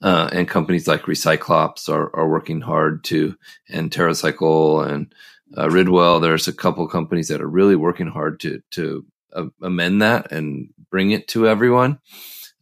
[0.00, 3.36] uh, and companies like Recyclops are, are working hard to,
[3.68, 5.12] and TerraCycle and
[5.56, 6.20] uh, Ridwell.
[6.20, 10.72] There's a couple companies that are really working hard to to uh, amend that and
[10.90, 11.98] bring it to everyone.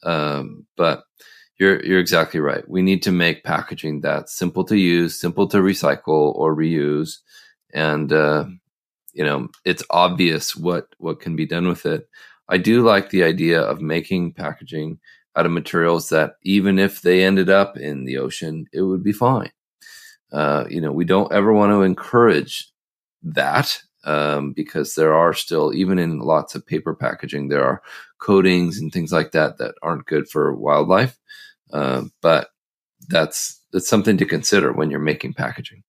[0.03, 1.05] Um, but
[1.59, 2.69] you're you're exactly right.
[2.69, 7.19] We need to make packaging that's simple to use, simple to recycle or reuse,
[7.73, 8.47] and uh,
[9.13, 12.09] you know it's obvious what what can be done with it.
[12.49, 15.01] I do like the idea of making packaging
[15.35, 19.13] out of materials that even if they ended up in the ocean, it would be
[19.13, 19.51] fine.
[20.33, 22.71] Uh, you know, we don't ever want to encourage
[23.23, 27.83] that um, because there are still, even in lots of paper packaging, there are
[28.19, 31.19] coatings and things like that that aren't good for wildlife.
[31.73, 32.49] Uh, but
[33.09, 35.83] that's that's something to consider when you're making packaging.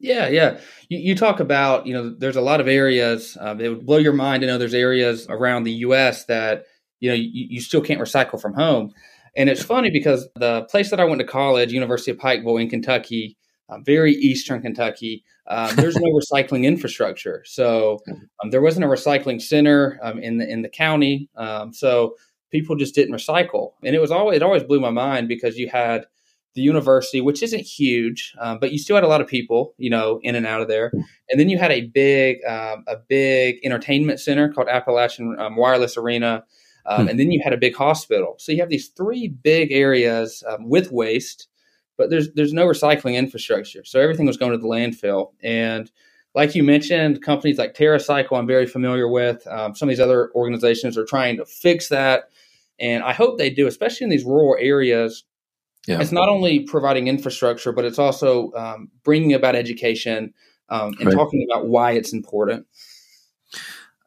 [0.00, 0.58] Yeah, yeah.
[0.88, 3.38] You, you talk about, you know, there's a lot of areas.
[3.40, 6.24] Um, it would blow your mind to know there's areas around the U.S.
[6.26, 6.64] that
[7.00, 8.92] you know you, you still can't recycle from home.
[9.36, 12.68] And it's funny because the place that I went to college, University of Pikeville in
[12.68, 13.36] Kentucky,
[13.68, 17.42] uh, very eastern Kentucky, um, there's no recycling infrastructure.
[17.46, 18.00] So
[18.42, 21.28] um, there wasn't a recycling center um, in the in the county.
[21.36, 22.16] Um, so
[22.50, 25.68] people just didn't recycle, and it was always it always blew my mind because you
[25.68, 26.06] had
[26.54, 29.90] the university, which isn't huge, um, but you still had a lot of people, you
[29.90, 30.92] know, in and out of there.
[31.28, 36.44] And then you had a big um, a big entertainment center called Appalachian Wireless Arena.
[36.86, 37.08] Hmm.
[37.08, 38.34] And then you had a big hospital.
[38.38, 41.48] So you have these three big areas with waste
[41.96, 43.84] but there's there's no recycling infrastructure.
[43.84, 45.32] So everything was going to the landfill.
[45.42, 45.90] And
[46.34, 49.46] like you mentioned, companies like TerraCycle, I'm very familiar with.
[49.46, 52.30] Um, some of these other organizations are trying to fix that,
[52.78, 55.24] and I hope they do, especially in these rural areas.
[55.86, 56.00] Yeah.
[56.00, 60.32] It's not only providing infrastructure, but it's also um, bringing about education
[60.70, 61.14] um, and right.
[61.14, 62.66] talking about why it's important.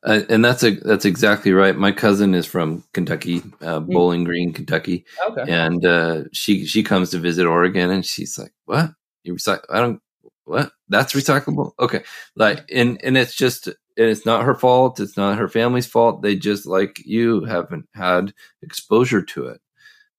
[0.04, 1.76] Uh, and that's a that's exactly right.
[1.76, 3.92] My cousin is from Kentucky, uh, hmm.
[3.92, 5.52] Bowling Green, Kentucky, okay.
[5.52, 8.92] and uh, she she comes to visit Oregon, and she's like, "What?
[9.24, 9.66] You recycle?
[9.70, 10.00] I don't.
[10.46, 10.72] What?
[10.88, 11.72] That's recyclable?
[11.80, 12.04] Okay.
[12.36, 15.00] Like, and and it's just, and it's not her fault.
[15.00, 16.22] It's not her family's fault.
[16.22, 19.62] They just like you haven't had exposure to it.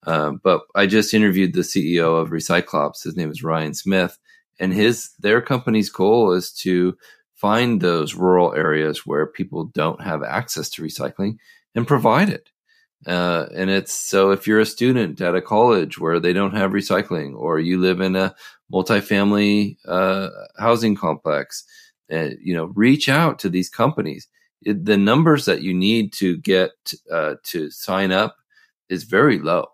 [0.06, 3.04] Uh, but I just interviewed the CEO of Recyclops.
[3.04, 4.18] His name is Ryan Smith,
[4.58, 6.96] and his their company's goal is to
[7.38, 11.38] find those rural areas where people don't have access to recycling
[11.74, 12.50] and provide it.
[13.06, 16.72] Uh, and it's so if you're a student at a college where they don't have
[16.72, 18.34] recycling, or you live in a
[18.72, 21.64] multifamily uh, housing complex,
[22.12, 24.26] uh, you know, reach out to these companies.
[24.62, 26.72] It, the numbers that you need to get
[27.10, 28.36] uh, to sign up
[28.88, 29.66] is very low.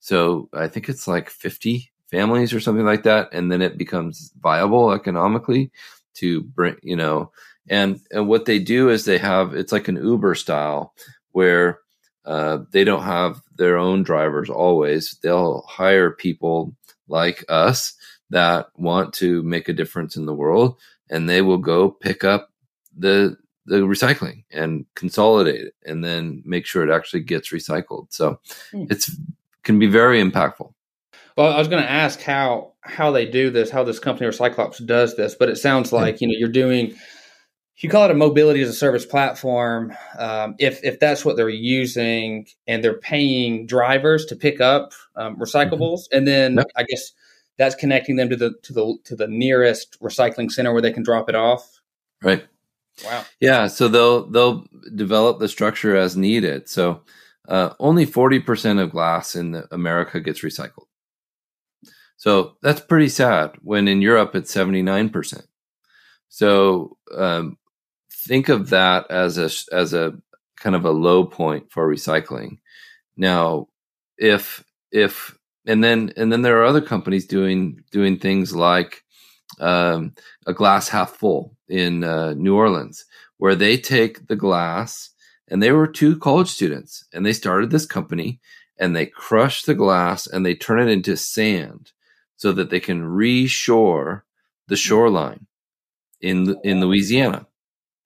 [0.00, 4.32] So I think it's like 50 families or something like that, and then it becomes
[4.42, 5.70] viable economically
[6.14, 7.30] to bring, you know,
[7.68, 10.94] and, and what they do is they have, it's like an Uber style
[11.32, 11.80] where
[12.24, 15.16] uh, they don't have their own drivers always.
[15.22, 16.74] They'll hire people
[17.08, 17.94] like us
[18.30, 20.78] that want to make a difference in the world
[21.10, 22.50] and they will go pick up
[22.96, 28.06] the the recycling and consolidate it and then make sure it actually gets recycled.
[28.10, 28.40] So
[28.72, 28.90] mm.
[28.90, 29.14] it's
[29.62, 30.72] can be very impactful.
[31.36, 34.84] Well, I was going to ask how how they do this, how this company Recyclops
[34.84, 36.94] does this, but it sounds like you know you're doing.
[37.76, 39.92] You call it a mobility as a service platform.
[40.18, 45.36] Um, if if that's what they're using, and they're paying drivers to pick up um,
[45.36, 46.18] recyclables, mm-hmm.
[46.18, 46.66] and then yep.
[46.76, 47.12] I guess
[47.58, 51.02] that's connecting them to the to the to the nearest recycling center where they can
[51.02, 51.80] drop it off.
[52.22, 52.44] Right.
[53.04, 53.24] Wow.
[53.40, 53.66] Yeah.
[53.68, 56.68] So they'll they'll develop the structure as needed.
[56.68, 57.02] So
[57.48, 60.86] uh, only forty percent of glass in America gets recycled.
[62.22, 65.42] So that's pretty sad when in Europe it's 79%.
[66.28, 67.58] So um,
[68.12, 70.16] think of that as a, as a
[70.56, 72.58] kind of a low point for recycling.
[73.16, 73.66] Now,
[74.18, 79.02] if, if, and then, and then there are other companies doing, doing things like
[79.58, 80.14] um,
[80.46, 83.04] a glass half full in uh, New Orleans,
[83.38, 85.10] where they take the glass
[85.48, 88.38] and they were two college students and they started this company
[88.78, 91.90] and they crush the glass and they turn it into sand
[92.42, 94.22] so that they can reshore
[94.66, 95.46] the shoreline
[96.20, 97.46] in in Louisiana.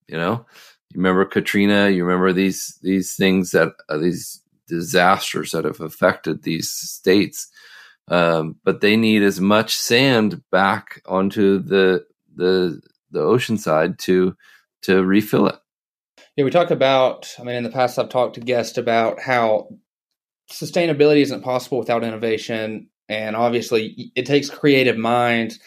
[0.09, 0.45] You know,
[0.91, 1.89] you remember Katrina.
[1.89, 7.49] You remember these these things that uh, these disasters that have affected these states.
[8.09, 14.37] Um, but they need as much sand back onto the the the ocean side to
[14.83, 15.57] to refill it.
[16.37, 17.35] Yeah, we talk about.
[17.39, 19.71] I mean, in the past, I've talked to guests about how
[20.51, 25.61] sustainability isn't possible without innovation, and obviously, it takes creative minds,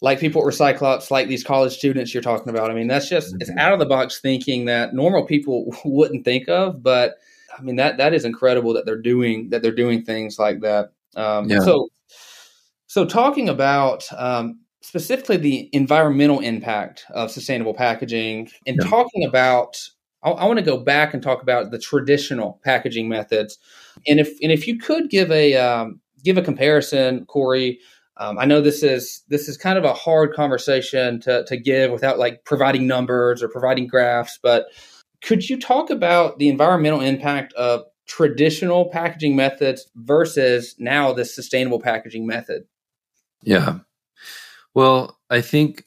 [0.00, 2.70] like people at Recyclops, like these college students you're talking about.
[2.70, 3.42] I mean, that's just mm-hmm.
[3.42, 6.82] it's out of the box thinking that normal people wouldn't think of.
[6.82, 7.14] But
[7.56, 10.92] I mean, that that is incredible that they're doing that they're doing things like that.
[11.16, 11.60] Um, yeah.
[11.60, 11.88] So,
[12.86, 18.88] so talking about um, specifically the environmental impact of sustainable packaging, and yeah.
[18.88, 19.76] talking about
[20.22, 23.58] I, I want to go back and talk about the traditional packaging methods,
[24.06, 27.78] and if and if you could give a um, give a comparison, Cory.
[28.18, 31.90] Um, I know this is this is kind of a hard conversation to to give
[31.90, 34.66] without like providing numbers or providing graphs, but
[35.22, 41.80] Could you talk about the environmental impact of traditional packaging methods versus now the sustainable
[41.80, 42.64] packaging method?
[43.42, 43.80] Yeah.
[44.74, 45.84] Well, I think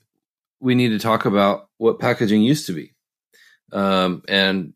[0.60, 2.94] we need to talk about what packaging used to be.
[3.72, 4.74] Um, and,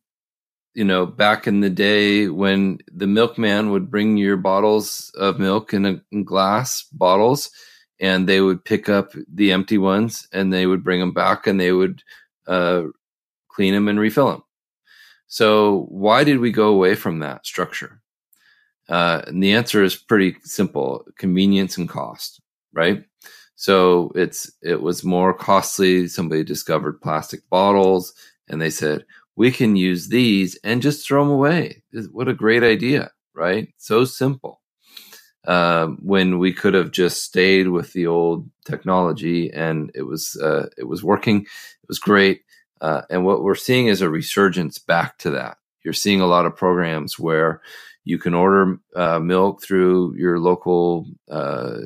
[0.73, 5.73] you know, back in the day when the milkman would bring your bottles of milk
[5.73, 7.51] in, a, in glass bottles
[7.99, 11.59] and they would pick up the empty ones and they would bring them back and
[11.59, 12.01] they would
[12.47, 12.83] uh,
[13.49, 14.43] clean them and refill them.
[15.27, 18.01] So, why did we go away from that structure?
[18.89, 22.41] Uh, and the answer is pretty simple convenience and cost,
[22.73, 23.05] right?
[23.55, 26.07] So it's it was more costly.
[26.07, 28.13] Somebody discovered plastic bottles
[28.47, 29.05] and they said,
[29.35, 31.83] we can use these and just throw them away.
[32.11, 33.69] What a great idea, right?
[33.77, 34.61] So simple.
[35.45, 40.67] Um, when we could have just stayed with the old technology and it was uh,
[40.77, 42.43] it was working, it was great.
[42.79, 45.57] Uh, and what we're seeing is a resurgence back to that.
[45.83, 47.61] You're seeing a lot of programs where
[48.05, 51.77] you can order uh, milk through your local uh,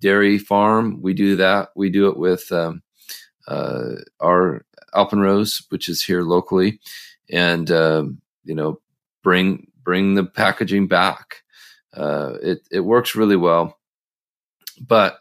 [0.00, 1.00] dairy farm.
[1.00, 1.70] We do that.
[1.76, 2.82] We do it with um,
[3.46, 6.80] uh, our Alpenrose, which is here locally,
[7.30, 8.80] and um, you know
[9.22, 11.42] bring bring the packaging back.
[11.92, 13.78] Uh, it it works really well,
[14.80, 15.18] but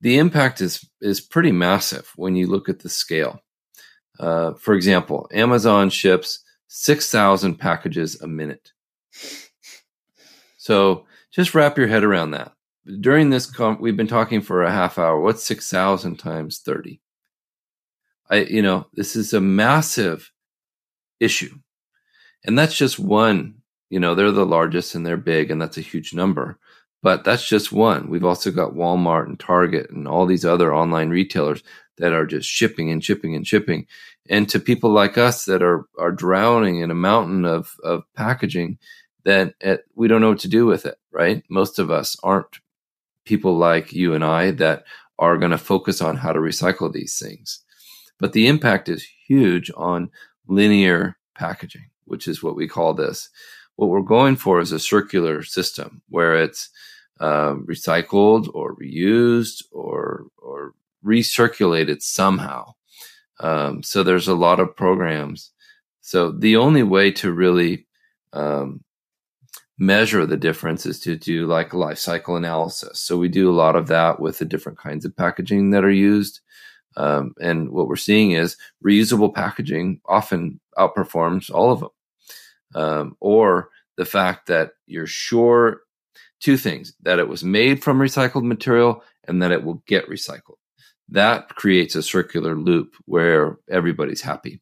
[0.00, 3.40] the impact is is pretty massive when you look at the scale.
[4.18, 8.72] Uh, for example, Amazon ships six thousand packages a minute.
[10.56, 12.52] So just wrap your head around that
[13.00, 17.00] during this com- we've been talking for a half hour what's 6000 times 30
[18.30, 20.30] i you know this is a massive
[21.20, 21.54] issue.
[22.44, 23.56] And that's just one
[23.90, 26.58] you know they're the largest and they're big and that's a huge number
[27.00, 28.10] but that's just one.
[28.10, 31.62] We've also got walmart and target and all these other online retailers
[31.98, 33.86] that are just shipping and shipping and shipping.
[34.28, 38.78] And to people like us that are are drowning in a mountain of of packaging
[39.24, 41.42] that it, we don't know what to do with it right?
[41.50, 42.60] Most of us aren't
[43.24, 44.84] people like you and I that
[45.18, 47.60] are going to focus on how to recycle these things.
[48.18, 50.10] But the impact is huge on
[50.46, 53.28] linear packaging, which is what we call this.
[53.76, 56.70] What we're going for is a circular system where it's
[57.20, 62.74] um, recycled or reused or or recirculated somehow.
[63.40, 65.52] Um, so there's a lot of programs.
[66.00, 67.86] So the only way to really
[68.32, 68.82] um,
[69.78, 73.00] measure the difference is to do like life cycle analysis.
[73.00, 75.90] So we do a lot of that with the different kinds of packaging that are
[75.90, 76.40] used.
[76.96, 81.90] Um, and what we're seeing is reusable packaging often outperforms all of them.
[82.74, 85.80] Um, or the fact that you're sure
[86.40, 90.56] two things that it was made from recycled material and that it will get recycled.
[91.08, 94.60] That creates a circular loop where everybody's happy.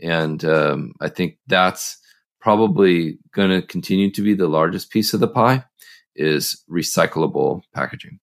[0.00, 1.98] And um, I think that's
[2.40, 5.64] probably going to continue to be the largest piece of the pie
[6.16, 8.18] is recyclable packaging.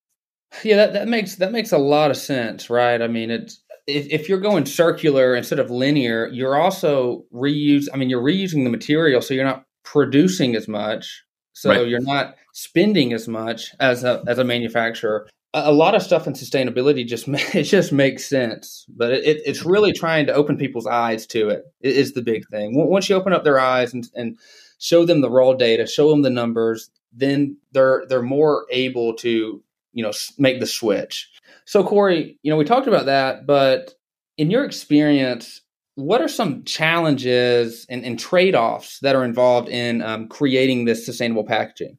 [0.63, 3.01] Yeah, that, that makes that makes a lot of sense, right?
[3.01, 7.87] I mean, it's if, if you're going circular instead of linear, you're also reuse.
[7.93, 11.87] I mean, you're reusing the material, so you're not producing as much, so right.
[11.87, 16.33] you're not spending as much as a as a manufacturer a lot of stuff in
[16.33, 21.25] sustainability just it just makes sense, but it, it's really trying to open people's eyes
[21.27, 22.71] to it is the big thing.
[22.75, 24.37] Once you open up their eyes and, and
[24.79, 29.61] show them the raw data, show them the numbers, then they're they're more able to
[29.93, 31.29] you know make the switch.
[31.65, 33.93] So Cory, you know we talked about that, but
[34.37, 35.61] in your experience,
[35.95, 41.05] what are some challenges and, and trade offs that are involved in um, creating this
[41.05, 41.97] sustainable packaging?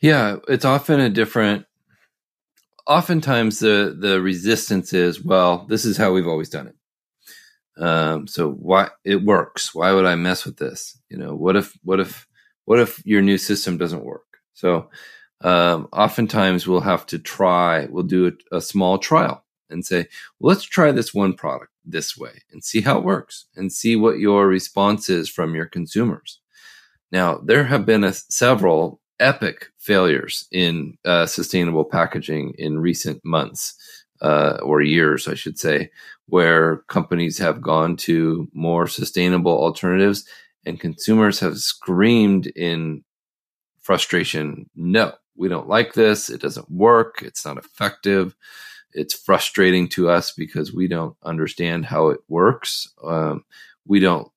[0.00, 1.66] Yeah, it's often a different
[2.86, 8.50] oftentimes the the resistance is well this is how we've always done it um, so
[8.50, 12.26] why it works why would i mess with this you know what if what if
[12.66, 14.90] what if your new system doesn't work so
[15.40, 20.06] um, oftentimes we'll have to try we'll do a, a small trial and say
[20.38, 23.96] well, let's try this one product this way and see how it works and see
[23.96, 26.40] what your response is from your consumers.
[27.12, 33.74] Now there have been a, several epic failures in uh, sustainable packaging in recent months
[34.20, 35.90] uh, or years, I should say,
[36.26, 40.26] where companies have gone to more sustainable alternatives
[40.66, 43.04] and consumers have screamed in
[43.80, 46.30] frustration no, we don't like this.
[46.30, 47.22] It doesn't work.
[47.22, 48.34] It's not effective.
[48.92, 52.92] It's frustrating to us because we don't understand how it works.
[53.02, 53.44] Um,
[53.86, 54.28] we don't,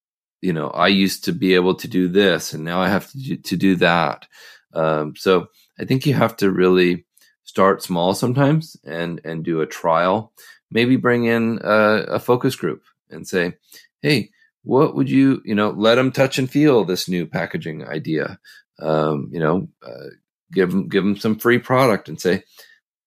[0.41, 3.17] you know, I used to be able to do this and now I have to
[3.17, 4.27] do, to do that.
[4.73, 5.47] Um, so
[5.79, 7.05] I think you have to really
[7.43, 10.33] start small sometimes and and do a trial.
[10.69, 13.53] Maybe bring in a, a focus group and say,
[14.01, 14.31] "Hey,
[14.67, 18.37] what would you you know let them touch and feel this new packaging idea
[18.79, 20.09] um, you know uh,
[20.51, 22.43] give them give them some free product and say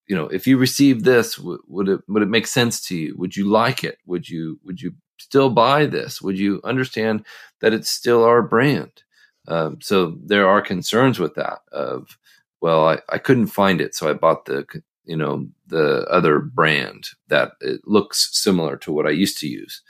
[0.07, 3.17] you know if you receive this would it would it make sense to you?
[3.19, 3.99] Would you like it?
[4.07, 6.21] Would you would you still buy this?
[6.23, 7.25] Would you understand
[7.61, 9.03] that it's still our brand?
[9.49, 12.19] Um, so there are concerns with that of
[12.61, 14.67] well I, I couldn't find it so i bought the
[15.05, 19.83] you know the other brand that it looks similar to what i used to use.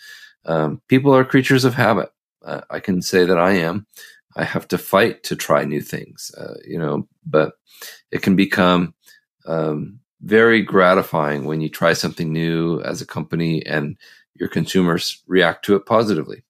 [0.45, 2.11] Um, people are creatures of habit.
[2.45, 3.87] Uh, I can say that I am.
[4.37, 7.55] I have to fight to try new things, uh, you know, but
[8.11, 8.95] it can become
[9.47, 13.97] um, very gratifying when you try something new as a company and
[14.35, 16.45] your consumers react to it positively.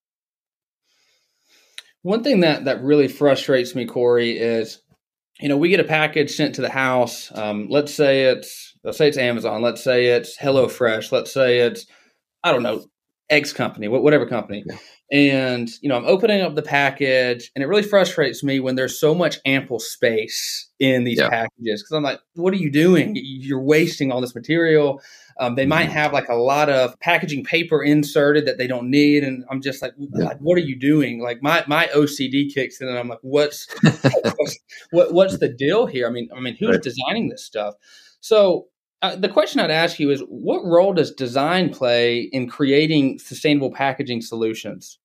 [2.03, 4.81] One thing that that really frustrates me, Cory, is
[5.39, 7.31] you know we get a package sent to the house.
[7.35, 9.61] Um, let's say it's let's say it's Amazon.
[9.61, 11.12] Let's say it's HelloFresh.
[11.12, 11.87] Let's say it's
[12.43, 12.87] I don't know
[13.28, 14.64] X company, whatever company.
[14.66, 14.76] Yeah.
[15.13, 18.99] And, you know, I'm opening up the package and it really frustrates me when there's
[18.99, 21.29] so much ample space in these yeah.
[21.29, 21.83] packages.
[21.83, 23.17] Cause I'm like, what are you doing?
[23.17, 25.03] You're wasting all this material.
[25.41, 25.71] Um, they mm-hmm.
[25.71, 29.25] might have like a lot of packaging paper inserted that they don't need.
[29.25, 30.35] And I'm just like, yeah.
[30.39, 31.21] what are you doing?
[31.21, 34.59] Like my, my OCD kicks in and I'm like, what's, what's,
[34.93, 36.07] what, what's the deal here?
[36.07, 36.83] I mean, I mean, who's right.
[36.83, 37.75] designing this stuff?
[38.21, 38.69] So
[39.03, 43.73] uh, the question I'd ask you is what role does design play in creating sustainable
[43.73, 45.00] packaging solutions?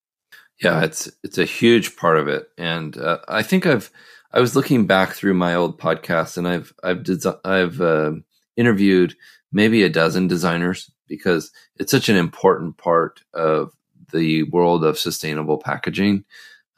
[0.62, 3.90] Yeah, it's it's a huge part of it, and uh, I think I've
[4.32, 8.12] I was looking back through my old podcast, and I've I've desi- I've uh,
[8.56, 9.14] interviewed
[9.52, 13.72] maybe a dozen designers because it's such an important part of
[14.12, 16.24] the world of sustainable packaging.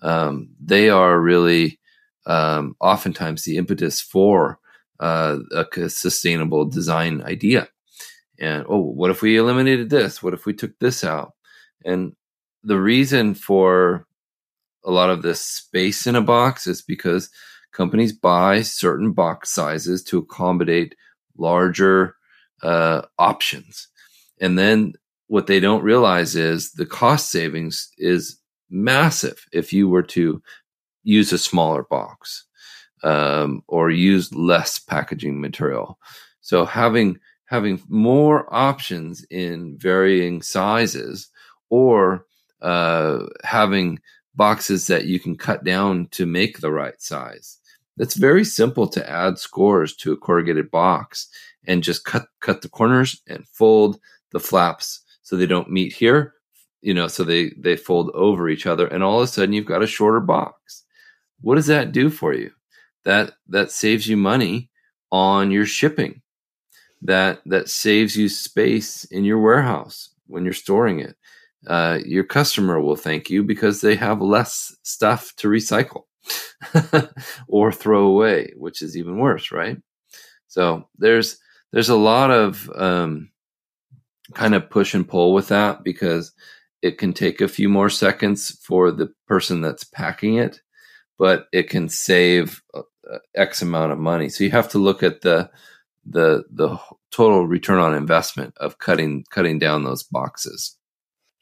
[0.02, 1.78] Um, they are really
[2.26, 4.58] um, oftentimes the impetus for
[5.00, 7.68] uh, a sustainable design idea.
[8.40, 10.22] And oh, what if we eliminated this?
[10.22, 11.34] What if we took this out?
[11.84, 12.14] And
[12.62, 14.06] the reason for
[14.84, 17.30] a lot of this space in a box is because
[17.72, 20.94] companies buy certain box sizes to accommodate
[21.36, 22.16] larger
[22.62, 23.88] uh, options.
[24.40, 24.94] And then
[25.26, 28.38] what they don't realize is the cost savings is
[28.70, 30.42] massive if you were to
[31.02, 32.44] use a smaller box
[33.02, 35.98] um, or use less packaging material.
[36.40, 41.30] So having having more options in varying sizes,
[41.70, 42.26] or
[42.62, 43.98] uh, having
[44.34, 47.58] boxes that you can cut down to make the right size.
[47.98, 51.28] It's very simple to add scores to a corrugated box
[51.66, 53.98] and just cut cut the corners and fold
[54.30, 56.34] the flaps so they don't meet here
[56.80, 59.66] you know so they they fold over each other and all of a sudden you've
[59.66, 60.84] got a shorter box.
[61.40, 62.50] What does that do for you?
[63.04, 64.70] That that saves you money
[65.10, 66.22] on your shipping.
[67.02, 71.16] That that saves you space in your warehouse when you're storing it
[71.66, 76.02] uh, your customer will thank you because they have less stuff to recycle
[77.48, 79.78] or throw away which is even worse right
[80.46, 81.38] so there's
[81.72, 83.30] there's a lot of um,
[84.34, 86.32] kind of push and pull with that because
[86.80, 90.60] it can take a few more seconds for the person that's packing it
[91.18, 92.82] but it can save uh,
[93.34, 94.28] X amount of money.
[94.28, 95.50] So you have to look at the
[96.06, 96.78] the the
[97.10, 100.76] total return on investment of cutting cutting down those boxes.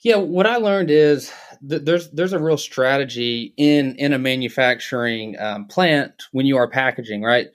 [0.02, 1.32] Yeah, what I learned is
[1.62, 6.68] that there's there's a real strategy in in a manufacturing um, plant when you are
[6.68, 7.46] packaging, right?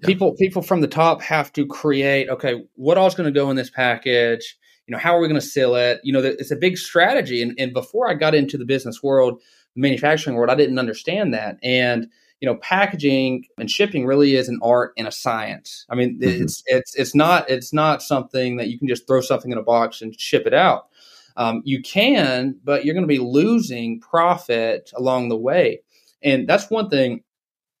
[0.00, 0.06] Yeah.
[0.06, 2.28] People people from the top have to create.
[2.28, 4.56] Okay, what all's going to go in this package?
[4.86, 6.00] You know, how are we going to seal it?
[6.02, 7.42] You know, it's a big strategy.
[7.42, 9.38] And, and before I got into the business world,
[9.74, 11.58] the manufacturing world, I didn't understand that.
[11.62, 12.08] And
[12.40, 15.84] you know, packaging and shipping really is an art and a science.
[15.90, 16.44] I mean, mm-hmm.
[16.44, 19.62] it's it's it's not it's not something that you can just throw something in a
[19.62, 20.86] box and ship it out.
[21.38, 25.80] Um, you can, but you're going to be losing profit along the way.
[26.22, 27.22] And that's one thing.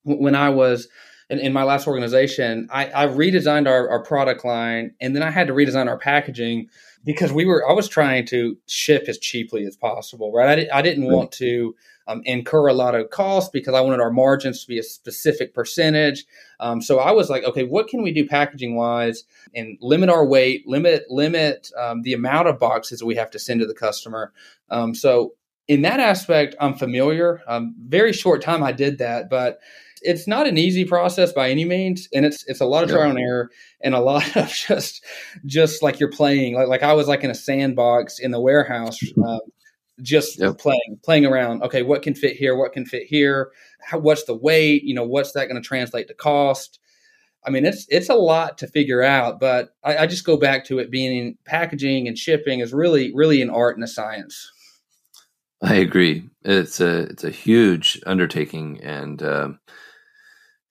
[0.04, 0.88] When I was
[1.28, 5.30] in, in my last organization, I, I redesigned our, our product line, and then I
[5.30, 6.68] had to redesign our packaging
[7.04, 10.32] because we were I was trying to ship as cheaply as possible.
[10.32, 11.74] Right, I, I didn't want to
[12.08, 15.54] um, incur a lot of costs because I wanted our margins to be a specific
[15.54, 16.24] percentage.
[16.58, 20.26] Um, so I was like, okay, what can we do packaging wise and limit our
[20.26, 24.32] weight, limit limit um, the amount of boxes we have to send to the customer.
[24.70, 25.34] Um, so
[25.68, 27.42] in that aspect, I'm familiar.
[27.46, 29.60] Um, very short time I did that, but
[30.00, 33.10] it's not an easy process by any means and it's it's a lot of trial
[33.10, 33.50] and error
[33.80, 35.04] and a lot of just
[35.44, 39.00] just like you're playing like like I was like in a sandbox in the warehouse
[39.26, 39.40] um,
[40.02, 40.58] just yep.
[40.58, 43.50] playing playing around okay what can fit here what can fit here
[43.82, 46.78] How, what's the weight you know what's that going to translate to cost
[47.44, 50.64] i mean it's it's a lot to figure out but I, I, just go back
[50.66, 54.50] to it being packaging and shipping is really really an art and a science
[55.60, 56.28] I agree.
[56.44, 59.48] It's a it's a huge undertaking and uh,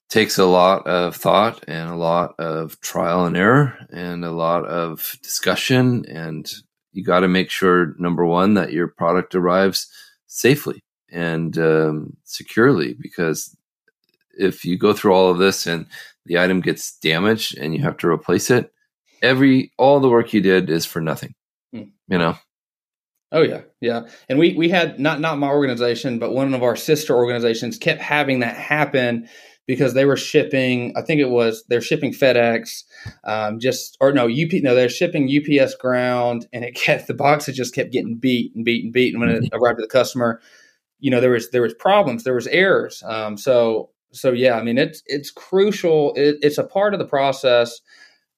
[0.09, 4.65] takes a lot of thought and a lot of trial and error and a lot
[4.65, 6.49] of discussion and
[6.97, 9.87] you got to make sure number one that your product arrives
[10.25, 13.55] safely and um, securely because
[14.33, 15.85] if you go through all of this and
[16.25, 18.73] the item gets damaged and you have to replace it
[19.21, 21.35] every all the work you did is for nothing
[21.71, 21.83] hmm.
[22.07, 22.35] you know
[23.31, 26.75] oh yeah yeah and we we had not not my organization but one of our
[26.75, 29.29] sister organizations kept having that happen
[29.67, 30.93] because they were shipping.
[30.95, 32.83] I think it was they're shipping FedEx,
[33.25, 34.51] um, just or no UP.
[34.53, 38.65] No, they're shipping UPS ground, and it kept the boxes just kept getting beat and
[38.65, 39.13] beat and beat.
[39.13, 39.61] And when it mm-hmm.
[39.61, 40.41] arrived to the customer,
[40.99, 43.03] you know there was there was problems, there was errors.
[43.05, 46.13] Um, so so yeah, I mean it's it's crucial.
[46.15, 47.79] It, it's a part of the process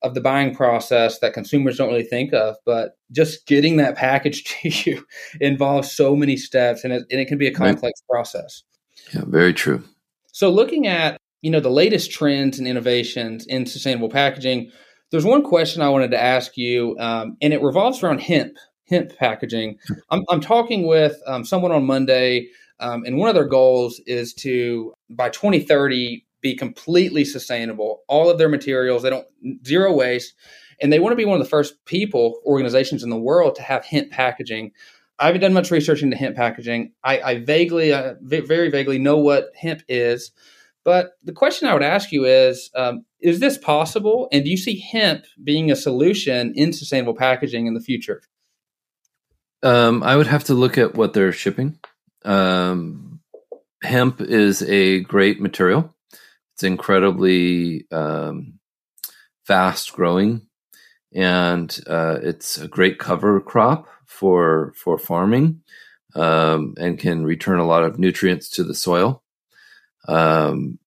[0.02, 4.44] of the buying process that consumers don't really think of, but just getting that package
[4.62, 5.06] to you
[5.40, 8.16] involves so many steps, and it, and it can be a complex right.
[8.16, 8.64] process.
[9.14, 9.84] Yeah, very true.
[10.32, 14.72] So looking at, you know, the latest trends and innovations in sustainable packaging,
[15.12, 18.58] there's one question I wanted to ask you, um, and it revolves around hemp,
[18.90, 19.78] hemp packaging.
[20.10, 22.48] I'm, I'm talking with um, someone on Monday,
[22.80, 28.04] um, and one of their goals is to, by 2030, be completely sustainable.
[28.08, 29.28] All of their materials, they don't,
[29.66, 30.34] zero waste.
[30.82, 33.62] And they want to be one of the first people, organizations in the world to
[33.62, 34.72] have hemp packaging.
[35.20, 36.94] I haven't done much research into hemp packaging.
[37.04, 40.32] I, I vaguely, uh, v- very vaguely know what hemp is.
[40.86, 44.30] But the question I would ask you is um, Is this possible?
[44.32, 48.22] And do you see hemp being a solution in sustainable packaging in the future?
[49.62, 51.80] Um, I would have to look at what they're shipping.
[52.24, 53.20] Um,
[53.84, 55.96] hemp is a great material,
[56.54, 58.60] it's incredibly um,
[59.46, 60.48] fast growing,
[61.14, 63.88] and uh, it's a great cover crop
[64.20, 65.62] for for farming
[66.14, 69.24] um, and can return a lot of nutrients to the soil.
[70.08, 70.78] Um,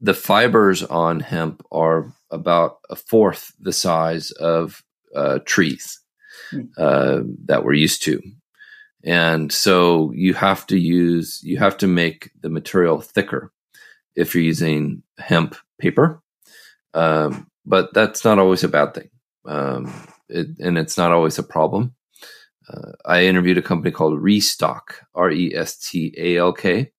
[0.00, 4.82] the fibers on hemp are about a fourth the size of
[5.14, 6.00] uh, trees
[6.50, 6.62] hmm.
[6.76, 8.20] uh, that we're used to.
[9.04, 13.52] And so you have to use, you have to make the material thicker
[14.16, 16.20] if you're using hemp paper.
[16.92, 19.10] Um, but that's not always a bad thing.
[19.44, 19.92] Um,
[20.28, 21.94] it, and it's not always a problem
[22.68, 26.92] uh, I interviewed a company called Restalk, R E S T A L K.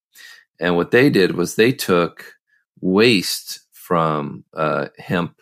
[0.60, 2.34] And what they did was they took
[2.82, 5.40] waste from uh, hemp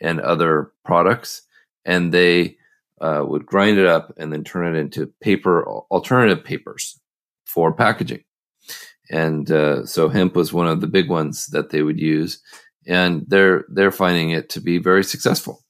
[0.00, 1.42] and other products
[1.84, 2.56] and they
[3.00, 7.00] uh, would grind it up and then turn it into paper, alternative papers
[7.44, 8.24] for packaging.
[9.10, 12.42] And uh, so hemp was one of the big ones that they would use.
[12.86, 15.62] And they're, they're finding it to be very successful.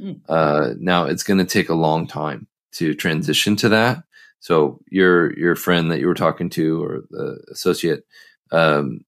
[0.00, 0.80] Mm.
[0.80, 4.04] now, it's going to take a long time to transition to that.
[4.40, 8.04] So your your friend that you were talking to or the associate
[8.52, 9.04] um,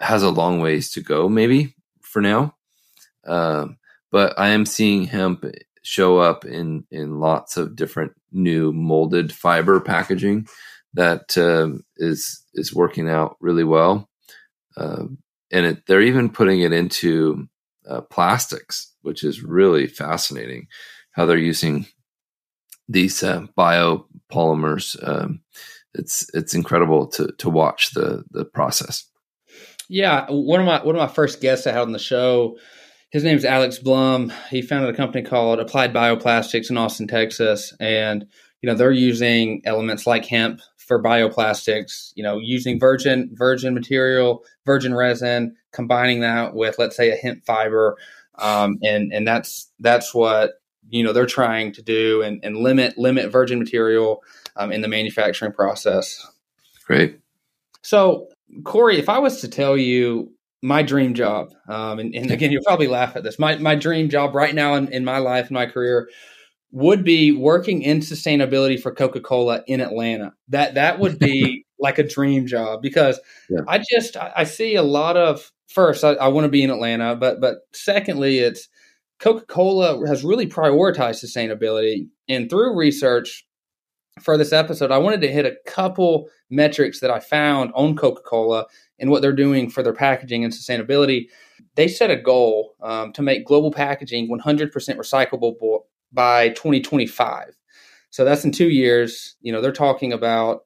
[0.00, 2.54] has a long ways to go, maybe for now.
[3.26, 3.78] Um,
[4.10, 5.44] but I am seeing hemp
[5.82, 10.46] show up in in lots of different new molded fiber packaging
[10.94, 14.08] that um, is is working out really well.
[14.76, 15.18] Um,
[15.50, 17.48] and it, they're even putting it into
[17.88, 20.66] uh, plastics, which is really fascinating.
[21.12, 21.86] How they're using
[22.88, 24.96] these uh, biopolymers.
[25.06, 25.40] Um,
[25.94, 29.04] it's it's incredible to to watch the the process.
[29.88, 32.58] Yeah, one of my one of my first guests I had on the show,
[33.10, 34.32] his name is Alex Blum.
[34.50, 38.26] He founded a company called Applied Bioplastics in Austin, Texas, and
[38.60, 42.12] you know they're using elements like hemp for bioplastics.
[42.16, 47.46] You know, using virgin virgin material, virgin resin, combining that with let's say a hemp
[47.46, 47.96] fiber,
[48.38, 50.57] um, and and that's that's what
[50.90, 54.22] you know they're trying to do and, and limit limit virgin material
[54.56, 56.26] um, in the manufacturing process.
[56.86, 57.20] Great.
[57.82, 58.28] So
[58.64, 60.32] Cory, if I was to tell you
[60.62, 64.08] my dream job, um, and, and, again you'll probably laugh at this, my my dream
[64.08, 66.08] job right now in, in my life, in my career,
[66.70, 70.34] would be working in sustainability for Coca Cola in Atlanta.
[70.48, 73.60] That that would be like a dream job because yeah.
[73.68, 76.70] I just I, I, see a lot of first I, I want to be in
[76.70, 78.68] Atlanta, but but secondly it's
[79.18, 82.08] Coca Cola has really prioritized sustainability.
[82.28, 83.46] And through research
[84.20, 88.22] for this episode, I wanted to hit a couple metrics that I found on Coca
[88.22, 88.66] Cola
[88.98, 91.28] and what they're doing for their packaging and sustainability.
[91.74, 97.56] They set a goal um, to make global packaging 100% recyclable by 2025.
[98.10, 99.36] So that's in two years.
[99.40, 100.64] You know, they're talking about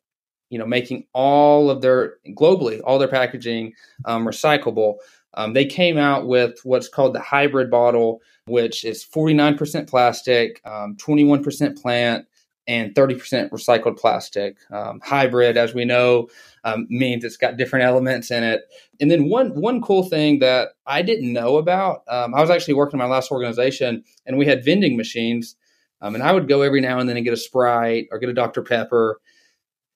[0.53, 3.72] you know making all of their globally all their packaging
[4.05, 4.96] um, recyclable.
[5.35, 10.97] Um, they came out with what's called the hybrid bottle, which is 49% plastic, um,
[10.97, 12.26] 21% plant,
[12.66, 14.57] and 30% recycled plastic.
[14.70, 16.28] Um, hybrid, as we know,
[16.64, 18.62] um, means it's got different elements in it.
[19.01, 22.74] And then one one cool thing that I didn't know about, um, I was actually
[22.74, 25.57] working in my last organization, and we had vending machines,
[26.01, 28.28] um, and I would go every now and then and get a Sprite or get
[28.28, 29.20] a Dr Pepper.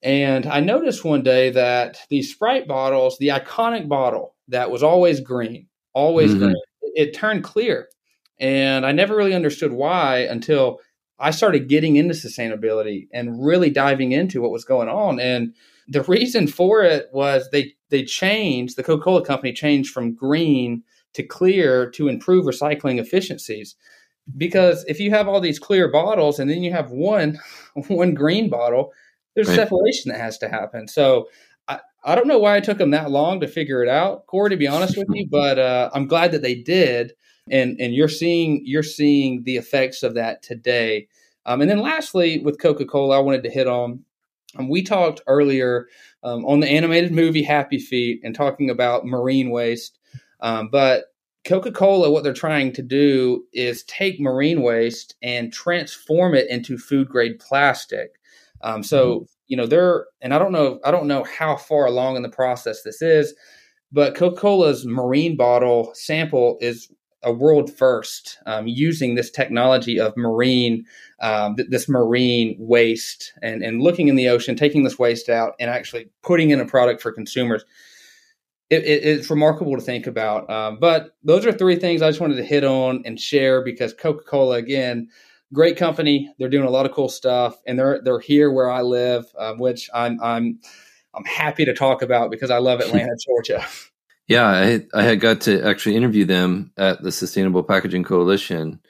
[0.02, 5.20] And I noticed one day that these Sprite bottles, the iconic bottle that was always
[5.20, 6.44] green, always mm-hmm.
[6.44, 6.56] green,
[6.94, 7.88] it turned clear.
[8.38, 10.80] And I never really understood why until
[11.18, 15.18] I started getting into sustainability and really diving into what was going on.
[15.18, 15.54] And
[15.88, 20.82] the reason for it was they they changed the Coca-Cola company changed from green
[21.14, 23.76] to clear to improve recycling efficiencies.
[24.36, 27.38] Because if you have all these clear bottles and then you have one
[27.88, 28.92] one green bottle,
[29.34, 29.56] there's right.
[29.56, 30.88] separation that has to happen.
[30.88, 31.28] So
[32.06, 34.56] I, don't know why it took them that long to figure it out, Cory, to
[34.56, 37.12] be honest with you, but uh, I'm glad that they did
[37.50, 41.08] and and you're seeing you're seeing the effects of that today.
[41.44, 44.04] Um, and then lastly, with Coca Cola, I wanted to hit on.
[44.58, 45.86] Um, we talked earlier
[46.22, 49.98] um, on the animated movie Happy Feet and talking about marine waste,
[50.40, 51.04] um, but
[51.44, 56.76] Coca Cola, what they're trying to do is take marine waste and transform it into
[56.76, 58.14] food grade plastic.
[58.62, 59.24] Um, so mm-hmm.
[59.48, 62.28] You know they're, and I don't know, I don't know how far along in the
[62.28, 63.34] process this is,
[63.92, 66.90] but Coca Cola's marine bottle sample is
[67.22, 70.84] a world first um, using this technology of marine,
[71.20, 75.54] um, th- this marine waste, and, and looking in the ocean, taking this waste out,
[75.58, 77.64] and actually putting in a product for consumers.
[78.70, 80.48] It, it, it's remarkable to think about.
[80.50, 83.92] Um, but those are three things I just wanted to hit on and share because
[83.92, 85.08] Coca Cola, again,
[85.52, 86.32] great company.
[86.38, 89.58] They're doing a lot of cool stuff, and they're they're here where I live, um,
[89.58, 90.60] which I'm I'm
[91.14, 93.64] I'm happy to talk about because I love Atlanta, Georgia.
[94.28, 98.80] Yeah, I, I had got to actually interview them at the Sustainable Packaging Coalition,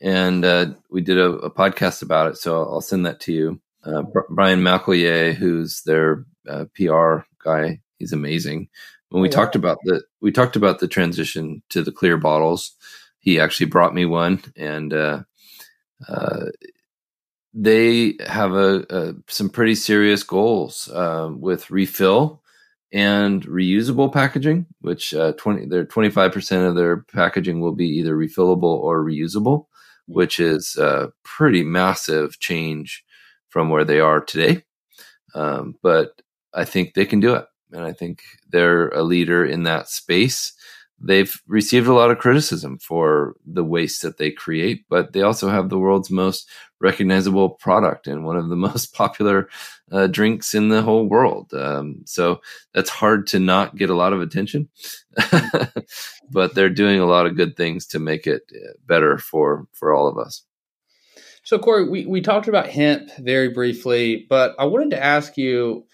[0.00, 2.36] and uh, we did a, a, podcast about it.
[2.36, 3.60] So I'll send that to you.
[3.82, 8.68] Uh, Brian McElhier, who's their uh, PR guy, he's amazing.
[9.08, 12.76] When we oh, talked about the we talked about the transition to the clear bottles,
[13.18, 14.92] he actually brought me one, and
[16.08, 16.46] uh,
[17.52, 22.42] they have a, a, some pretty serious goals uh, with refill
[22.92, 28.62] and reusable packaging, which uh, 20, their 25% of their packaging will be either refillable
[28.64, 29.66] or reusable,
[30.06, 33.04] which is a pretty massive change
[33.48, 34.62] from where they are today.
[35.34, 36.20] Um, but
[36.52, 37.46] I think they can do it.
[37.72, 40.52] And I think they're a leader in that space
[41.00, 45.48] they've received a lot of criticism for the waste that they create, but they also
[45.48, 46.48] have the world's most
[46.80, 49.48] recognizable product and one of the most popular
[49.92, 51.52] uh, drinks in the whole world.
[51.54, 52.40] Um, so
[52.72, 54.68] that's hard to not get a lot of attention,
[56.30, 59.94] but they're doing a lot of good things to make it uh, better for for
[59.94, 60.44] all of us.
[61.44, 65.86] So Cory, we, we talked about hemp very briefly, but I wanted to ask you,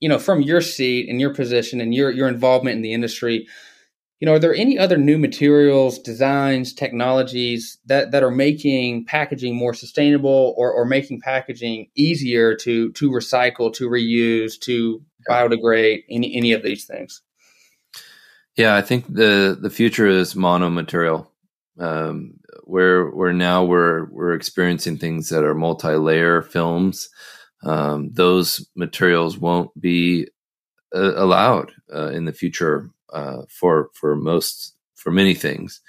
[0.00, 3.48] you know, from your seat and your position and your your involvement in the industry,
[4.20, 9.54] you know, are there any other new materials, designs, technologies that, that are making packaging
[9.54, 16.34] more sustainable or, or making packaging easier to to recycle, to reuse, to biodegrade, any
[16.36, 17.22] any of these things?
[18.56, 21.28] Yeah, I think the the future is monomaterial.
[21.78, 27.08] Um, where where now we're we're experiencing things that are multi-layer films.
[27.62, 30.26] Um, those materials won't be
[30.94, 35.80] uh, allowed uh, in the future uh, for for most for many things.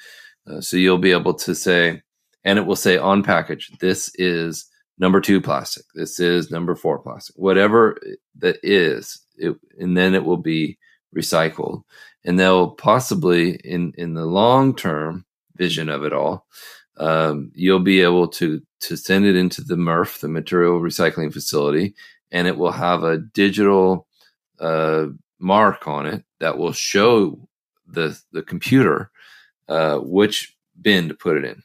[0.48, 2.02] Uh, so you'll be able to say,
[2.44, 4.66] and it will say on package, this is
[4.98, 7.98] number two plastic, this is number four plastic, whatever
[8.38, 10.78] that is, it, and then it will be
[11.16, 11.84] recycled,
[12.26, 16.46] and they'll possibly in in the long term vision of it all.
[16.98, 21.96] Um, you'll be able to to send it into the MRF, the material recycling facility,
[22.32, 24.08] and it will have a digital
[24.60, 25.08] uh,
[25.40, 27.48] mark on it that will show
[27.88, 29.12] the the computer
[29.68, 31.64] uh, which bin to put it in.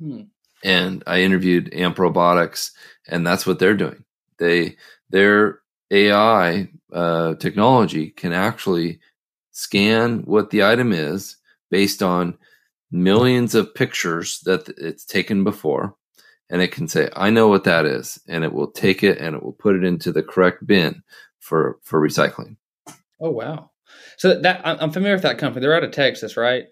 [0.00, 0.22] Hmm.
[0.64, 2.72] And I interviewed Amp Robotics,
[3.06, 4.04] and that's what they're doing.
[4.38, 4.76] They
[5.10, 5.60] their
[5.90, 9.00] AI uh, technology can actually
[9.52, 11.36] scan what the item is
[11.70, 12.38] based on
[12.90, 15.96] millions of pictures that it's taken before,
[16.48, 19.36] and it can say, "I know what that is," and it will take it and
[19.36, 21.02] it will put it into the correct bin
[21.40, 22.56] for for recycling.
[23.20, 23.70] Oh wow!
[24.16, 25.62] So that I'm familiar with that company.
[25.62, 26.64] They're out of Texas, right?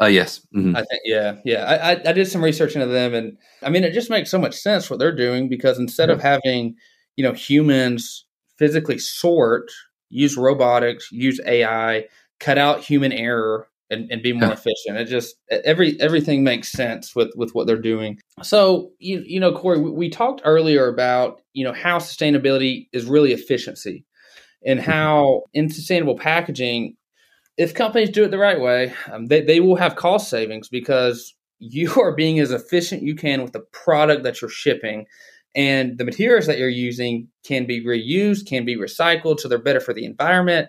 [0.00, 0.46] Uh, yes.
[0.54, 0.76] Mm-hmm.
[0.76, 1.64] I think yeah, yeah.
[1.64, 4.38] I, I, I did some research into them, and I mean, it just makes so
[4.38, 6.76] much sense what they're doing because instead of having
[7.16, 8.26] you know humans
[8.58, 9.70] physically sort,
[10.08, 12.04] use robotics, use AI,
[12.40, 14.98] cut out human error, and, and be more efficient.
[14.98, 18.18] It just every everything makes sense with with what they're doing.
[18.42, 23.06] So you you know, Cory, we, we talked earlier about you know how sustainability is
[23.06, 24.04] really efficiency,
[24.66, 26.96] and how in sustainable packaging,
[27.56, 31.34] if companies do it the right way, um, they they will have cost savings because
[31.58, 35.06] you are being as efficient you can with the product that you're shipping.
[35.54, 39.80] And the materials that you're using can be reused can be recycled so they're better
[39.80, 40.68] for the environment.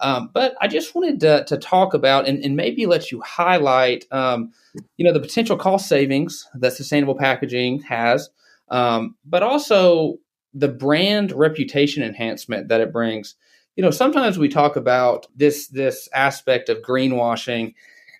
[0.00, 4.04] Um, but I just wanted to, to talk about and, and, maybe let you highlight,
[4.10, 4.50] um,
[4.96, 8.30] you know, the potential cost savings that sustainable packaging has,
[8.68, 10.16] um, but also
[10.54, 13.34] the brand reputation enhancement that it brings.
[13.76, 17.74] You know, sometimes we talk about this this aspect of greenwashing,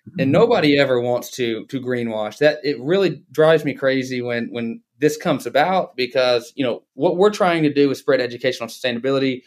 [0.05, 0.31] and mm-hmm.
[0.31, 2.39] nobody ever wants to to greenwash.
[2.39, 7.17] That it really drives me crazy when when this comes about because you know what
[7.17, 9.41] we're trying to do is spread education on sustainability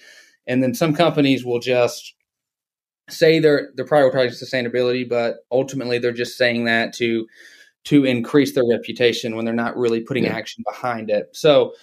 [0.47, 2.14] and then some companies will just
[3.09, 7.26] say they're they're prioritizing sustainability, but ultimately they're just saying that to
[7.84, 10.37] to increase their reputation when they're not really putting yeah.
[10.37, 11.28] action behind it.
[11.32, 11.74] So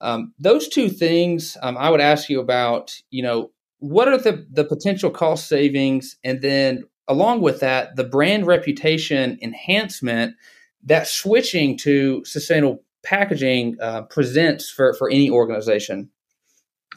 [0.00, 3.00] um, those two things, um, I would ask you about.
[3.10, 8.04] You know, what are the the potential cost savings, and then along with that, the
[8.04, 10.36] brand reputation enhancement
[10.84, 16.10] that switching to sustainable packaging uh, presents for for any organization.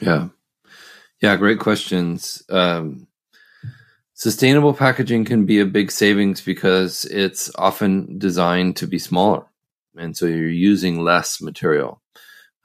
[0.01, 0.29] Yeah,
[1.21, 2.43] yeah, great questions.
[2.49, 3.07] Um,
[4.15, 9.43] Sustainable packaging can be a big savings because it's often designed to be smaller.
[9.97, 11.99] And so you're using less material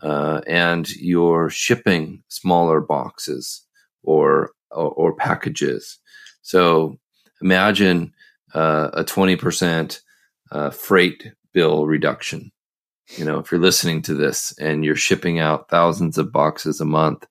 [0.02, 3.64] uh, and you're shipping smaller boxes
[4.02, 5.98] or, or, or packages.
[6.42, 6.98] So
[7.42, 8.12] imagine
[8.54, 10.00] uh, a 20%
[10.50, 12.52] uh, freight bill reduction.
[13.16, 16.84] You know, if you're listening to this and you're shipping out thousands of boxes a
[16.84, 17.26] month,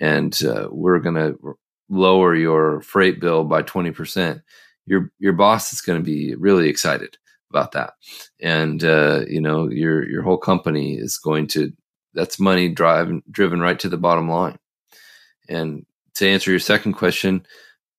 [0.00, 1.56] and uh, we're to
[1.88, 4.42] lower your freight bill by 20%,
[4.86, 7.18] your your boss is going to be really excited
[7.50, 7.92] about that.
[8.40, 11.72] And uh, you know, your your whole company is going to
[12.14, 14.58] that's money driven driven right to the bottom line.
[15.48, 17.46] And to answer your second question,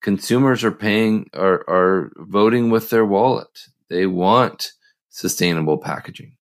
[0.01, 3.67] consumers are paying are are voting with their wallet.
[3.89, 4.71] They want
[5.09, 6.37] sustainable packaging.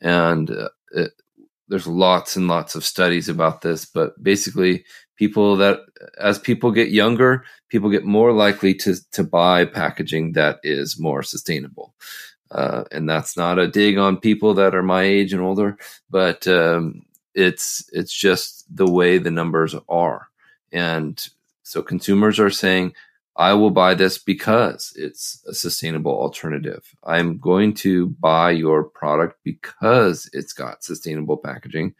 [0.00, 1.12] And uh, it,
[1.68, 4.84] there's lots and lots of studies about this, but basically
[5.16, 5.80] people that
[6.18, 11.22] as people get younger people get more likely to to buy packaging that is more
[11.22, 11.94] sustainable
[12.50, 15.76] uh, and that's not a dig on people that are my age and older
[16.10, 17.02] but um,
[17.36, 20.28] it's it's just the way the numbers are.
[20.72, 21.24] And
[21.62, 22.94] so consumers are saying
[23.38, 26.82] i will buy this because it's a sustainable alternative.
[27.04, 31.94] I'm going to buy your product because it's got sustainable packaging.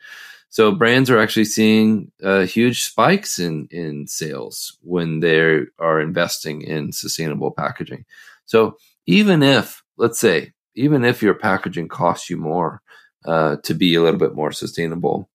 [0.48, 6.62] So brands are actually seeing uh, huge spikes in in sales when they are investing
[6.62, 8.06] in sustainable packaging.
[8.46, 12.82] So even if, let's say, even if your packaging costs you more
[13.24, 15.28] uh, to be a little bit more sustainable,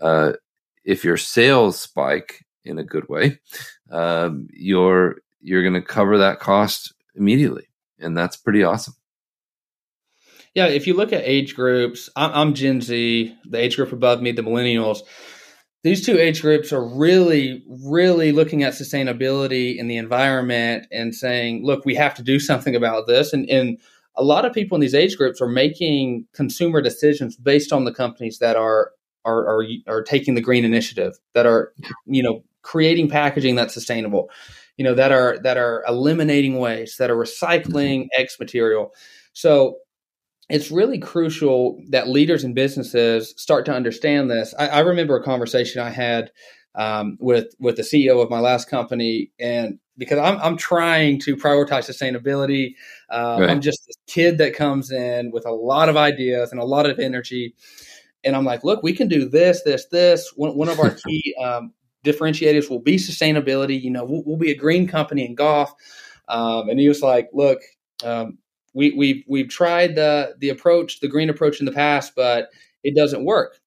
[0.00, 0.32] uh,
[0.84, 3.38] if your sales spike in a good way,
[3.90, 7.66] um, you're you're going to cover that cost immediately,
[7.98, 8.94] and that's pretty awesome.
[10.54, 14.20] Yeah, if you look at age groups, I'm, I'm Gen Z, the age group above
[14.20, 15.00] me, the millennials.
[15.82, 21.64] These two age groups are really, really looking at sustainability in the environment and saying,
[21.64, 23.32] look, we have to do something about this.
[23.32, 23.78] And, and
[24.16, 27.92] a lot of people in these age groups are making consumer decisions based on the
[27.92, 28.92] companies that are
[29.24, 31.72] are, are, are taking the green initiative, that are,
[32.06, 34.30] you know, creating packaging that's sustainable,
[34.76, 38.20] you know, that are that are eliminating waste, that are recycling mm-hmm.
[38.20, 38.92] X material.
[39.32, 39.76] So
[40.48, 44.54] it's really crucial that leaders and businesses start to understand this.
[44.58, 46.30] I, I remember a conversation I had
[46.74, 51.36] um, with with the CEO of my last company, and because I'm I'm trying to
[51.36, 52.74] prioritize sustainability,
[53.10, 53.50] um, right.
[53.50, 56.88] I'm just this kid that comes in with a lot of ideas and a lot
[56.88, 57.54] of energy,
[58.24, 60.32] and I'm like, look, we can do this, this, this.
[60.36, 61.72] One, one of our key um,
[62.04, 63.80] differentiators will be sustainability.
[63.80, 65.72] You know, we'll, we'll be a green company in golf.
[66.28, 67.60] Um, and he was like, look,
[68.04, 68.38] um,
[68.74, 72.48] we, we've we've tried the the approach, the green approach in the past, but
[72.82, 73.58] it doesn't work.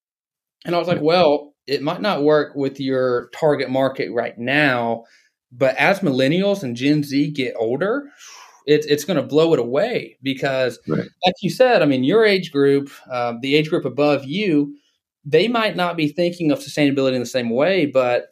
[0.66, 5.04] And I was like, well, it might not work with your target market right now,
[5.52, 8.10] but as millennials and Gen Z get older,
[8.66, 11.08] it's it's going to blow it away because, right.
[11.26, 14.76] like you said, I mean, your age group, uh, the age group above you,
[15.24, 18.28] they might not be thinking of sustainability in the same way, but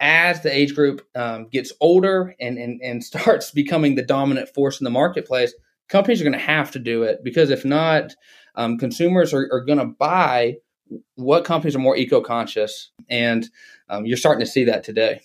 [0.00, 4.80] as the age group um, gets older and, and and starts becoming the dominant force
[4.80, 5.54] in the marketplace,
[5.88, 8.14] companies are going to have to do it because if not,
[8.54, 10.56] um, consumers are, are going to buy
[11.14, 12.90] what companies are more eco conscious.
[13.08, 13.48] And
[13.88, 15.20] um, you're starting to see that today.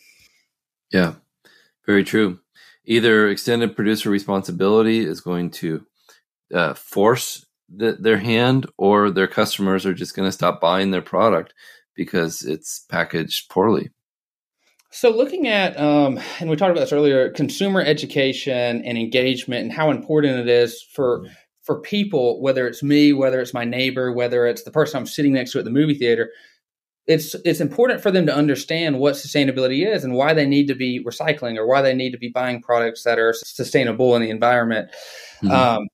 [0.91, 1.15] Yeah,
[1.85, 2.39] very true.
[2.85, 5.85] either extended producer responsibility is going to
[6.53, 11.01] uh, force the, their hand, or their customers are just going to stop buying their
[11.01, 11.53] product
[11.95, 13.89] because it's packaged poorly.
[14.91, 19.73] So, looking at, um, and we talked about this earlier, consumer education and engagement, and
[19.73, 21.33] how important it is for mm-hmm.
[21.65, 25.33] For people, whether it's me, whether it's my neighbor, whether it's the person I'm sitting
[25.33, 26.29] next to at the movie theater.
[27.07, 30.75] It's it's important for them to understand what sustainability is and why they need to
[30.75, 34.29] be recycling or why they need to be buying products that are sustainable in the
[34.29, 34.89] environment.
[35.43, 35.51] Mm-hmm.
[35.51, 35.87] Um,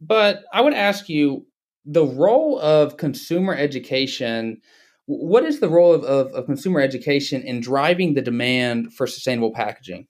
[0.00, 1.46] but I would ask you
[1.84, 4.60] the role of consumer education
[5.06, 9.52] what is the role of, of, of, consumer education in driving the demand for sustainable
[9.52, 10.08] packaging?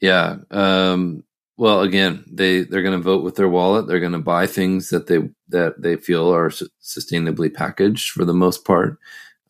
[0.00, 0.38] Yeah.
[0.50, 1.22] Um,
[1.56, 3.86] well, again, they they're going to vote with their wallet.
[3.86, 8.24] They're going to buy things that they that they feel are su- sustainably packaged for
[8.24, 8.98] the most part.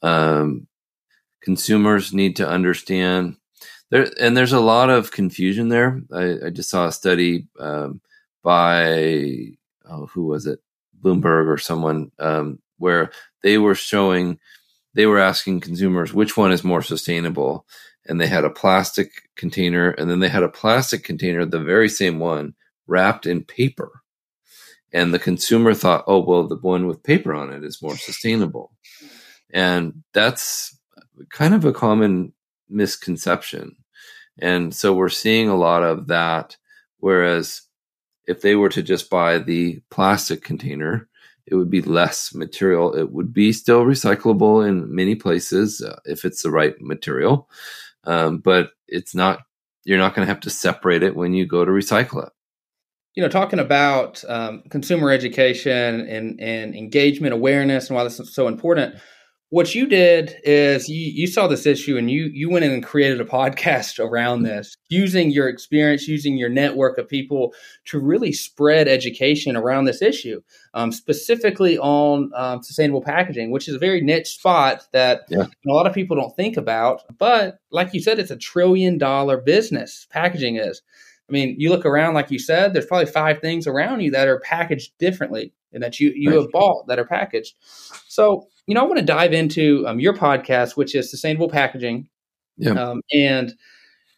[0.02, 0.66] Um,
[1.40, 3.36] consumers need to understand
[3.90, 6.02] there, and there's a lot of confusion there.
[6.12, 8.00] I, I just saw a study um,
[8.42, 9.54] by
[9.88, 10.60] oh, who was it,
[11.00, 13.10] Bloomberg or someone, um, where
[13.42, 14.38] they were showing,
[14.94, 17.66] they were asking consumers which one is more sustainable.
[18.06, 21.88] And they had a plastic container, and then they had a plastic container, the very
[21.88, 22.54] same one,
[22.86, 24.02] wrapped in paper.
[24.92, 28.72] And the consumer thought, oh, well, the one with paper on it is more sustainable.
[29.52, 30.78] And that's
[31.30, 32.32] kind of a common
[32.68, 33.76] misconception.
[34.38, 36.56] And so we're seeing a lot of that.
[36.98, 37.62] Whereas
[38.26, 41.08] if they were to just buy the plastic container,
[41.46, 42.94] it would be less material.
[42.94, 47.48] It would be still recyclable in many places uh, if it's the right material,
[48.06, 49.40] um, but it's not.
[49.84, 52.32] You're not going to have to separate it when you go to recycle it.
[53.14, 58.34] You know, talking about um, consumer education and, and engagement awareness and why this is
[58.34, 58.96] so important
[59.54, 62.82] what you did is you, you saw this issue and you you went in and
[62.82, 64.56] created a podcast around mm-hmm.
[64.56, 70.02] this using your experience using your network of people to really spread education around this
[70.02, 70.42] issue
[70.74, 75.44] um, specifically on um, sustainable packaging which is a very niche spot that yeah.
[75.44, 79.36] a lot of people don't think about but like you said it's a trillion dollar
[79.36, 80.82] business packaging is
[81.28, 84.26] i mean you look around like you said there's probably five things around you that
[84.26, 87.54] are packaged differently and that you you have bought that are packaged
[88.08, 92.08] so you know, I want to dive into um, your podcast, which is sustainable packaging.
[92.56, 92.72] Yeah.
[92.72, 93.52] Um, and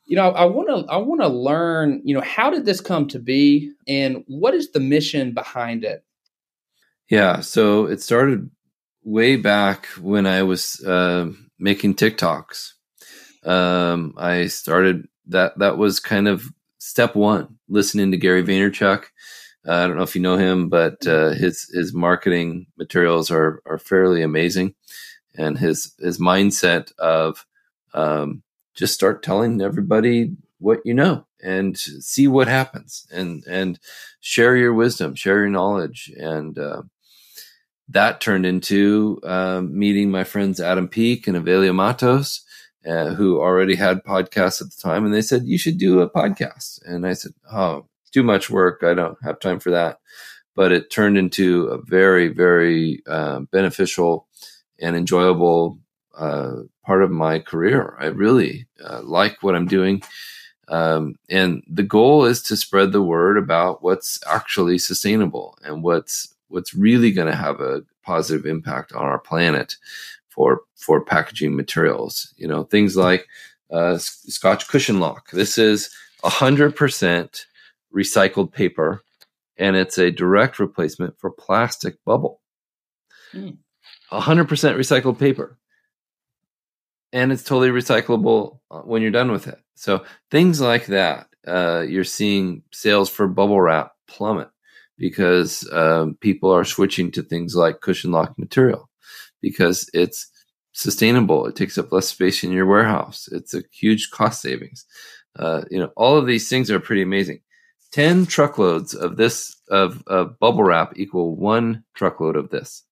[0.04, 2.00] you know, I want to I want to learn.
[2.04, 6.04] You know, how did this come to be, and what is the mission behind it?
[7.10, 7.40] Yeah.
[7.40, 8.50] So it started
[9.02, 12.72] way back when I was uh, making TikToks.
[13.44, 15.58] Um, I started that.
[15.58, 17.58] That was kind of step one.
[17.68, 19.06] Listening to Gary Vaynerchuk
[19.66, 23.62] uh, I don't know if you know him, but uh, his his marketing materials are
[23.66, 24.74] are fairly amazing,
[25.36, 27.44] and his his mindset of
[27.92, 28.42] um,
[28.74, 33.80] just start telling everybody what you know and see what happens, and and
[34.20, 36.82] share your wisdom, share your knowledge, and uh,
[37.88, 42.42] that turned into um, meeting my friends Adam Peek and Avelia Matos.
[42.86, 46.08] Uh, who already had podcasts at the time, and they said you should do a
[46.08, 46.78] podcast.
[46.84, 48.82] And I said, "Oh, too much work.
[48.82, 50.00] I don't have time for that.
[50.54, 54.26] But it turned into a very, very uh, beneficial
[54.80, 55.78] and enjoyable
[56.16, 57.96] uh, part of my career.
[58.00, 60.02] I really uh, like what I'm doing.
[60.68, 66.34] Um, and the goal is to spread the word about what's actually sustainable and what's
[66.48, 69.76] what's really going to have a positive impact on our planet
[70.28, 72.32] for for packaging materials.
[72.36, 73.28] You know, things like
[73.70, 75.30] uh, Scotch cushion lock.
[75.30, 75.90] This is
[76.24, 77.46] hundred percent
[77.94, 79.02] recycled paper,
[79.56, 82.40] and it's a direct replacement for plastic bubble.
[83.32, 83.58] Mm.
[84.12, 85.58] 100% recycled paper.
[87.12, 89.58] And it's totally recyclable uh, when you're done with it.
[89.74, 94.48] So things like that, uh, you're seeing sales for bubble wrap plummet
[94.98, 98.88] because um, people are switching to things like cushion lock material
[99.40, 100.30] because it's
[100.72, 101.46] sustainable.
[101.46, 103.28] It takes up less space in your warehouse.
[103.32, 104.84] It's a huge cost savings.
[105.38, 107.40] Uh, you know, all of these things are pretty amazing.
[107.96, 112.82] 10 truckloads of this of, of bubble wrap equal one truckload of this.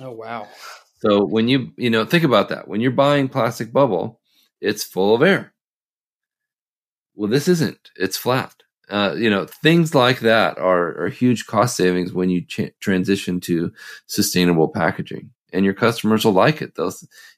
[0.00, 0.48] Oh wow.
[1.00, 2.66] So when you you know think about that.
[2.66, 4.20] When you're buying plastic bubble,
[4.58, 5.52] it's full of air.
[7.14, 7.90] Well, this isn't.
[7.96, 8.54] It's flat.
[8.88, 13.38] Uh, you know, things like that are, are huge cost savings when you ch- transition
[13.40, 13.70] to
[14.06, 16.74] sustainable packaging and your customers will like it.
[16.74, 16.92] They'll,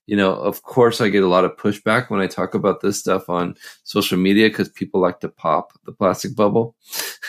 [0.07, 2.99] you know, of course, I get a lot of pushback when I talk about this
[2.99, 6.77] stuff on social media because people like to pop the plastic bubble.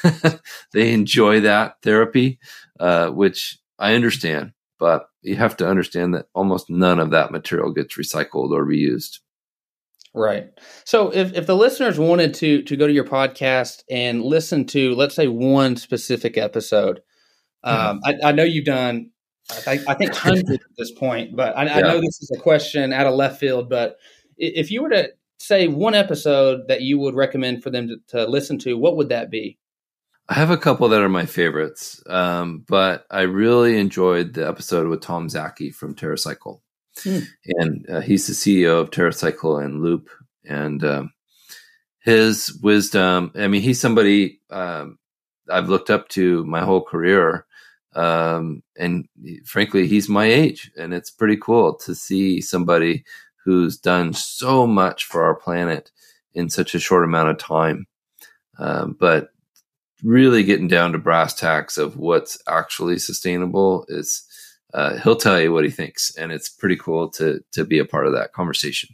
[0.73, 2.39] they enjoy that therapy,
[2.79, 7.71] uh, which I understand, but you have to understand that almost none of that material
[7.71, 9.19] gets recycled or reused.
[10.13, 10.47] Right.
[10.85, 14.95] So if, if the listeners wanted to to go to your podcast and listen to,
[14.95, 17.01] let's say, one specific episode,
[17.65, 19.09] um, I, I, know you've done,
[19.67, 21.77] I, I think hundreds at this point, but I, yeah.
[21.77, 23.69] I, know this is a question out of left field.
[23.69, 23.97] But
[24.37, 28.29] if you were to say one episode that you would recommend for them to, to
[28.29, 29.59] listen to, what would that be?
[30.27, 34.87] I have a couple that are my favorites, um, but I really enjoyed the episode
[34.87, 36.61] with Tom Szaky from TerraCycle.
[37.03, 37.19] Hmm.
[37.45, 40.09] And uh, he's the CEO of TerraCycle and Loop.
[40.43, 41.13] And um,
[41.99, 44.97] his wisdom, I mean, he's somebody um,
[45.49, 47.44] I've looked up to my whole career.
[47.95, 49.07] Um, and
[49.45, 50.71] frankly, he's my age.
[50.77, 53.05] And it's pretty cool to see somebody
[53.43, 55.91] who's done so much for our planet
[56.33, 57.87] in such a short amount of time.
[58.57, 59.29] Um, but
[60.03, 64.23] really getting down to brass tacks of what's actually sustainable is
[64.73, 67.85] uh, he'll tell you what he thinks, and it's pretty cool to to be a
[67.85, 68.89] part of that conversation.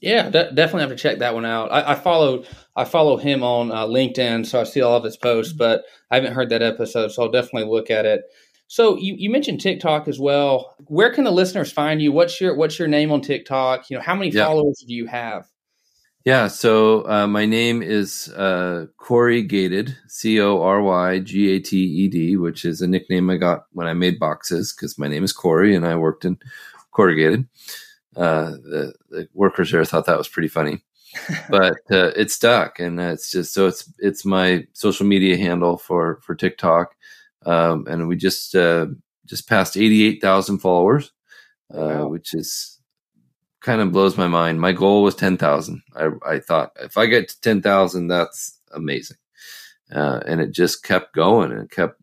[0.00, 1.72] Yeah, de- definitely have to check that one out.
[1.72, 2.44] I, I follow
[2.76, 6.16] I follow him on uh, LinkedIn, so I see all of his posts, but I
[6.16, 8.22] haven't heard that episode, so I'll definitely look at it.
[8.68, 10.76] So you, you mentioned TikTok as well.
[10.86, 12.12] Where can the listeners find you?
[12.12, 13.90] What's your what's your name on TikTok?
[13.90, 14.44] You know, how many yeah.
[14.44, 15.48] followers do you have?
[16.24, 21.60] Yeah, so uh, my name is uh, Cory Gated, C O R Y G A
[21.60, 25.08] T E D, which is a nickname I got when I made boxes because my
[25.08, 26.38] name is Cory and I worked in
[26.92, 27.48] corrugated.
[28.18, 30.82] Uh, the, the, workers there thought that was pretty funny,
[31.48, 36.18] but uh, it stuck, and it's just so it's it's my social media handle for
[36.22, 36.96] for TikTok,
[37.46, 38.86] um, and we just uh,
[39.24, 41.12] just passed eighty eight thousand followers,
[41.72, 42.08] uh, wow.
[42.08, 42.78] which is
[43.60, 44.60] kind of blows my mind.
[44.60, 45.82] My goal was 10,000.
[45.94, 49.16] I, I thought if I get to 10,000, that's amazing.
[49.94, 52.00] Uh, and it just kept going and kept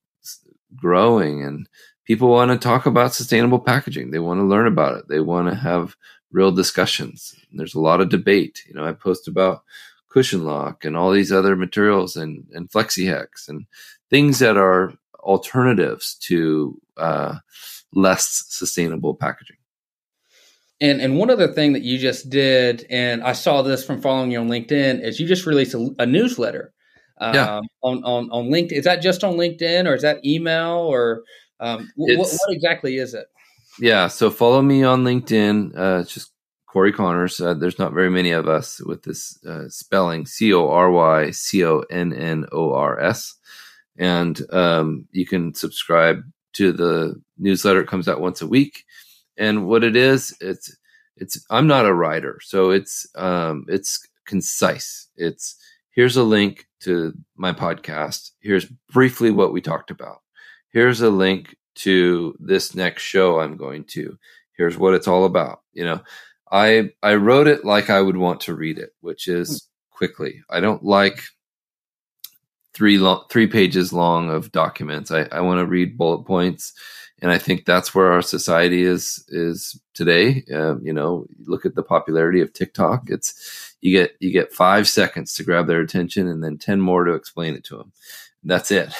[0.76, 1.44] growing.
[1.44, 1.68] And
[2.06, 4.12] people want to talk about sustainable packaging.
[4.12, 5.08] They want to learn about it.
[5.08, 5.96] They want to have
[6.32, 7.36] real discussions.
[7.52, 8.64] There's a lot of debate.
[8.68, 9.64] You know, I post about
[10.10, 13.66] cushion lock and all these other materials and, and FlexiHex and
[14.10, 17.36] things that are alternatives to uh,
[17.94, 19.58] less sustainable packaging.
[20.82, 24.32] And and one other thing that you just did, and I saw this from following
[24.32, 26.74] you on LinkedIn, is you just released a, a newsletter.
[27.18, 27.62] Um, yeah.
[27.82, 28.74] on, on on LinkedIn.
[28.74, 31.24] Is that just on LinkedIn or is that email or
[31.60, 33.28] um, what, what, exactly is it?
[33.80, 35.78] Yeah, so follow me on LinkedIn.
[35.78, 36.32] Uh, it's just
[36.68, 37.40] Cory Connors.
[37.40, 41.32] Uh, there's not very many of us with this uh, spelling C O R Y
[41.32, 43.36] C O N N O R S.
[43.98, 47.82] And um, you can subscribe to the newsletter.
[47.82, 48.86] It comes out once a week
[49.38, 50.76] and what it is it's
[51.18, 55.56] it's i'm not a writer so it's um it's concise it's
[55.92, 60.22] here's a link to my podcast here's briefly what we talked about
[60.76, 64.18] here's a link to this next show i'm going to
[64.58, 66.02] here's what it's all about you know
[66.52, 69.98] i i wrote it like i would want to read it which is hmm.
[69.98, 71.22] quickly i don't like
[72.74, 76.74] three long three pages long of documents i, I want to read bullet points
[77.22, 80.44] and I think that's where our society is is today.
[80.54, 83.04] Um, you know, look at the popularity of TikTok.
[83.08, 87.06] It's you get you get five seconds to grab their attention, and then ten more
[87.06, 87.94] to explain it to them.
[88.46, 88.94] That's it.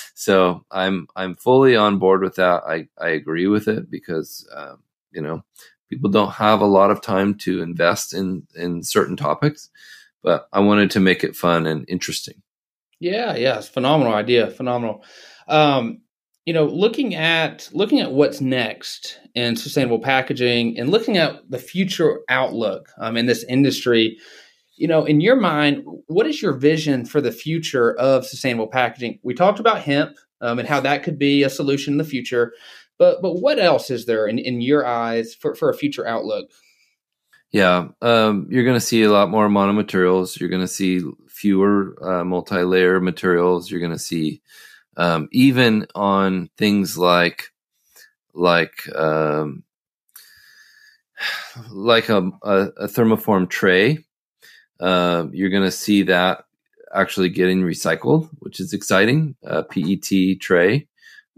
[0.14, 2.62] so I'm I'm fully on board with that.
[2.66, 5.44] I I agree with it because um, you know
[5.90, 9.68] people don't have a lot of time to invest in in certain topics,
[10.22, 12.42] but I wanted to make it fun and interesting.
[13.00, 15.04] Yeah, yeah, it's phenomenal idea, phenomenal.
[15.46, 16.00] Um,
[16.46, 21.58] you know looking at looking at what's next in sustainable packaging and looking at the
[21.58, 24.18] future outlook um, in this industry
[24.76, 29.18] you know in your mind what is your vision for the future of sustainable packaging?
[29.22, 32.52] We talked about hemp um, and how that could be a solution in the future
[32.98, 36.50] but but what else is there in, in your eyes for, for a future outlook?
[37.52, 40.38] Yeah um, you're going to see a lot more monomaterials.
[40.38, 43.70] You're going to see fewer uh, multi-layer materials.
[43.70, 44.40] You're going to see
[44.96, 47.50] um, even on things like
[48.34, 49.64] like um,
[51.70, 53.98] like a, a, a, thermoform tray.
[54.80, 56.44] Uh, you're going to see that
[56.94, 59.34] actually getting recycled, which is exciting.
[59.42, 60.86] A PET tray,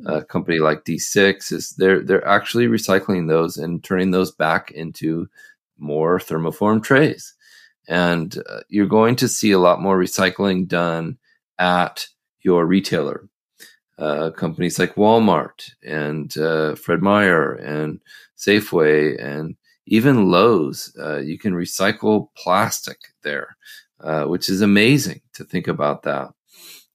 [0.06, 5.28] a company like D6 is they're they're actually recycling those and turning those back into
[5.78, 7.34] more thermoform trays,
[7.88, 11.18] and uh, you're going to see a lot more recycling done
[11.58, 12.08] at
[12.42, 13.28] your retailer
[13.98, 18.00] uh, companies like Walmart and uh, Fred Meyer and
[18.36, 19.56] Safeway and
[19.86, 20.94] even Lowe's.
[20.98, 23.56] Uh, you can recycle plastic there,
[24.00, 26.30] uh, which is amazing to think about that.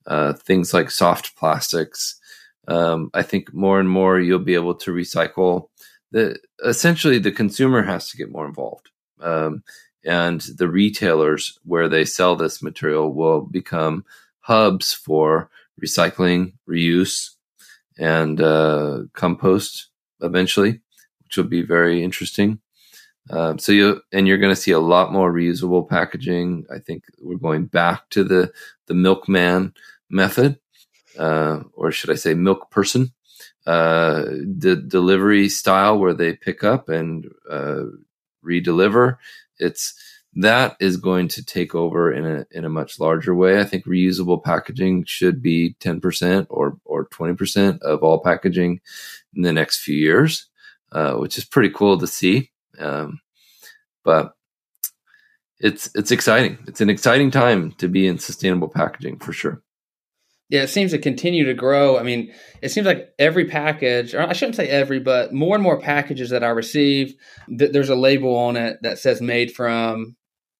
[0.06, 2.20] Uh, things like soft plastics.
[2.68, 5.70] Um, I think more and more you'll be able to recycle.
[6.12, 8.90] The essentially the consumer has to get more involved.
[9.20, 9.64] Um,
[10.04, 14.04] and the retailers where they sell this material will become
[14.40, 15.50] hubs for
[15.82, 17.32] recycling, reuse,
[18.00, 19.88] and uh, compost
[20.22, 20.82] eventually,
[21.24, 22.60] which will be very interesting.
[23.30, 26.66] Um, so you and you're going to see a lot more reusable packaging.
[26.74, 28.52] I think we're going back to the
[28.88, 29.74] the milkman
[30.10, 30.60] method,
[31.18, 33.14] uh, or should I say, milk person,
[33.68, 37.84] uh, the delivery style where they pick up and uh,
[38.44, 39.18] redeliver.
[39.60, 39.94] It's
[40.36, 43.60] that is going to take over in a in a much larger way.
[43.60, 48.80] I think reusable packaging should be 10% or or 20% of all packaging
[49.36, 50.48] in the next few years,
[50.92, 52.51] uh, which is pretty cool to see.
[52.80, 53.20] Um,
[54.04, 54.34] but
[55.60, 56.58] it's it's exciting.
[56.68, 59.62] It's an exciting time to be in sustainable packaging for sure.
[60.50, 61.98] Yeah, it seems to continue to grow.
[61.98, 65.64] I mean, it seems like every package, or I shouldn't say every, but more and
[65.64, 67.16] more packages that I receive,
[67.58, 70.18] th- there's a label on it that says made from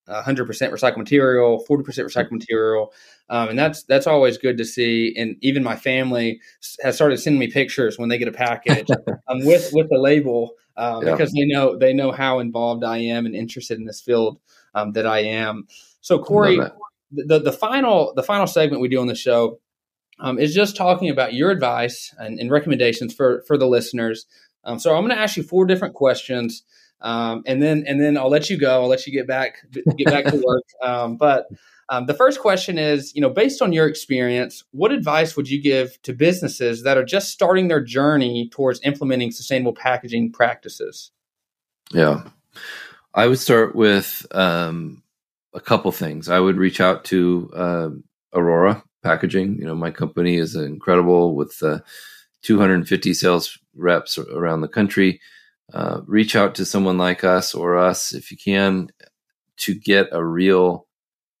[0.08, 2.92] 100% recycled material, 40% recycled material.
[3.28, 5.14] Um, and that's that's always good to see.
[5.16, 6.40] And even my family
[6.82, 8.88] has started sending me pictures when they get a package
[9.28, 11.12] um, with with the label um, yeah.
[11.12, 14.38] because they know they know how involved I am and interested in this field
[14.74, 15.66] um, that I am.
[16.00, 16.58] So Cory,
[17.10, 19.60] the the final the final segment we do on the show
[20.18, 24.26] um, is just talking about your advice and, and recommendations for for the listeners.
[24.64, 26.62] Um, so I'm going to ask you four different questions.
[27.02, 28.82] Um, and then and then I'll let you go.
[28.82, 29.56] I'll let you get back
[29.96, 30.62] get back to work.
[30.82, 31.46] Um, but
[31.88, 35.62] um, the first question is, you know, based on your experience, what advice would you
[35.62, 41.12] give to businesses that are just starting their journey towards implementing sustainable packaging practices?
[41.92, 42.24] Yeah,
[43.14, 45.02] I would start with um,
[45.54, 46.28] a couple things.
[46.28, 47.90] I would reach out to uh,
[48.34, 49.58] Orora Packaging.
[49.58, 51.80] You know, my company is incredible with uh,
[52.42, 55.20] 250 sales reps around the country
[55.72, 58.90] uh, reach out to someone like us or us if you can
[59.56, 60.86] to get a real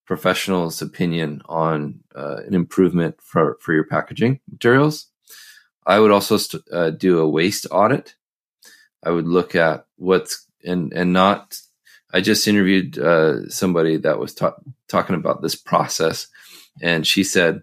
[0.06, 5.08] professional's opinion on uh, an improvement for, for your packaging materials.
[5.86, 8.14] I would also st- uh, do a waste audit.
[9.02, 11.58] I would look at what's and and not.
[12.12, 14.56] I just interviewed uh, somebody that was ta-
[14.88, 16.28] talking about this process,
[16.80, 17.62] and she said,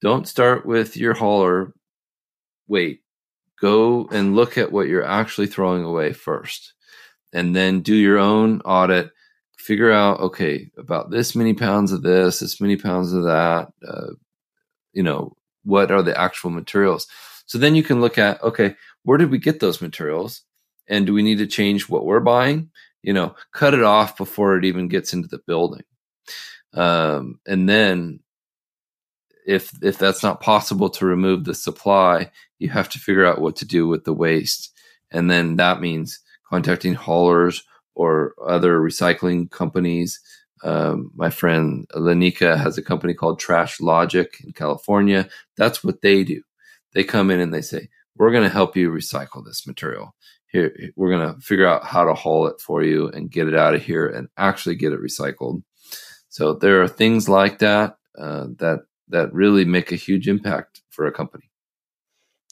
[0.00, 1.72] "Don't start with your hauler.
[2.68, 3.00] Wait,
[3.60, 6.74] go and look at what you're actually throwing away first
[7.32, 9.10] and then do your own audit.
[9.56, 14.12] Figure out okay about this many pounds of this this many pounds of that uh,
[14.92, 17.08] you know what are the actual materials?
[17.46, 20.42] So then you can look at okay where did we get those materials?
[20.88, 22.70] And do we need to change what we're buying?
[23.02, 25.82] You know cut it off before it even gets into the building.
[26.72, 28.20] Um, and then
[29.46, 33.56] if if that's not possible to remove the supply, you have to figure out what
[33.56, 34.72] to do with the waste,
[35.10, 36.20] and then that means
[36.50, 40.20] contacting haulers or other recycling companies.
[40.64, 45.28] Um, my friend Lanika has a company called Trash Logic in California.
[45.56, 46.42] That's what they do.
[46.92, 50.14] They come in and they say, "We're going to help you recycle this material.
[50.48, 53.54] Here, we're going to figure out how to haul it for you and get it
[53.54, 55.62] out of here and actually get it recycled."
[56.30, 61.06] So there are things like that uh, that that really make a huge impact for
[61.06, 61.50] a company.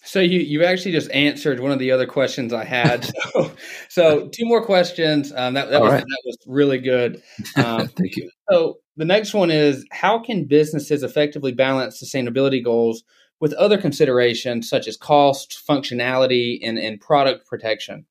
[0.05, 3.11] So you you actually just answered one of the other questions I had.
[3.33, 3.51] So,
[3.89, 5.33] so two more questions.
[5.35, 6.03] Um, that that was right.
[6.03, 7.23] that was really good.
[7.57, 8.31] Um, Thank you.
[8.51, 13.03] So the next one is how can businesses effectively balance sustainability goals
[13.41, 18.07] with other considerations such as cost, functionality, and and product protection?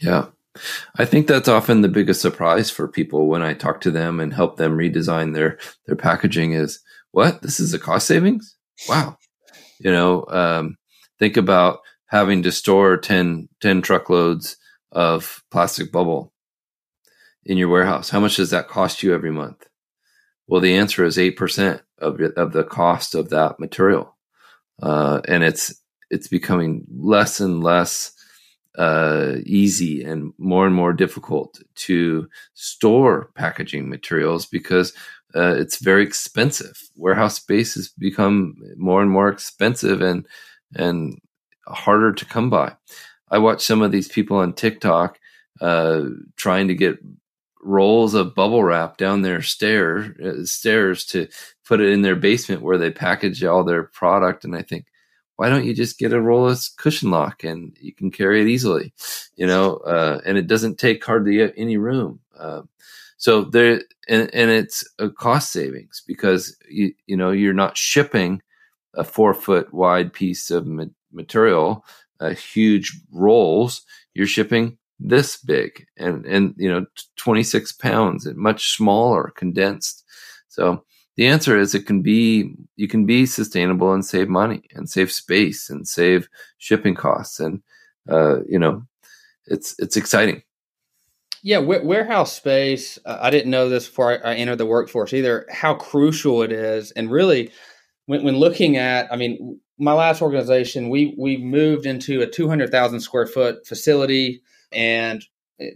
[0.00, 0.26] Yeah.
[0.96, 4.34] I think that's often the biggest surprise for people when I talk to them and
[4.34, 6.80] help them redesign their their packaging is
[7.12, 7.42] what?
[7.42, 8.56] This is a cost savings?
[8.88, 9.16] Wow.
[9.78, 10.76] You know um,
[11.18, 14.56] think about having to store 10, 10 truckloads
[14.92, 16.32] of plastic bubble
[17.44, 18.10] in your warehouse.
[18.10, 19.66] How much does that cost you every month?
[20.48, 24.16] Well the answer is 8% of, of the cost of that material.
[24.82, 25.74] Uh, and it's
[26.10, 28.12] it's becoming less and less
[28.76, 34.92] uh, easy and more and more difficult to store packaging materials because
[35.34, 36.76] uh, it's very expensive.
[36.96, 40.26] Warehouse space has become more and more expensive and
[40.74, 41.20] and
[41.66, 42.74] harder to come by.
[43.30, 45.18] I watch some of these people on TikTok
[45.60, 46.02] uh,
[46.36, 46.98] trying to get
[47.62, 51.28] rolls of bubble wrap down their stair uh, stairs to
[51.64, 54.44] put it in their basement where they package all their product.
[54.44, 54.86] And I think,
[55.36, 58.48] why don't you just get a roll of cushion lock and you can carry it
[58.48, 58.92] easily,
[59.36, 59.76] you know?
[59.76, 62.20] Uh, and it doesn't take hardly any room.
[63.20, 68.40] So there, and, and it's a cost savings because you you know you're not shipping
[68.94, 71.84] a four foot wide piece of ma- material,
[72.20, 73.82] uh, huge rolls.
[74.14, 76.86] You're shipping this big and and you know
[77.16, 80.02] 26 pounds and much smaller condensed.
[80.48, 80.82] So
[81.16, 85.12] the answer is it can be you can be sustainable and save money and save
[85.12, 86.26] space and save
[86.56, 87.38] shipping costs.
[87.38, 87.62] And
[88.08, 88.82] uh, you know
[89.46, 90.42] it's it's exciting
[91.42, 95.46] yeah warehouse space uh, i didn't know this before I, I, entered the workforce either
[95.50, 96.90] how crucial it is.
[96.92, 97.50] And really
[98.06, 103.00] when, when looking at i mean my last organization we we moved into a 200000
[103.00, 104.42] square foot facility
[104.72, 105.24] and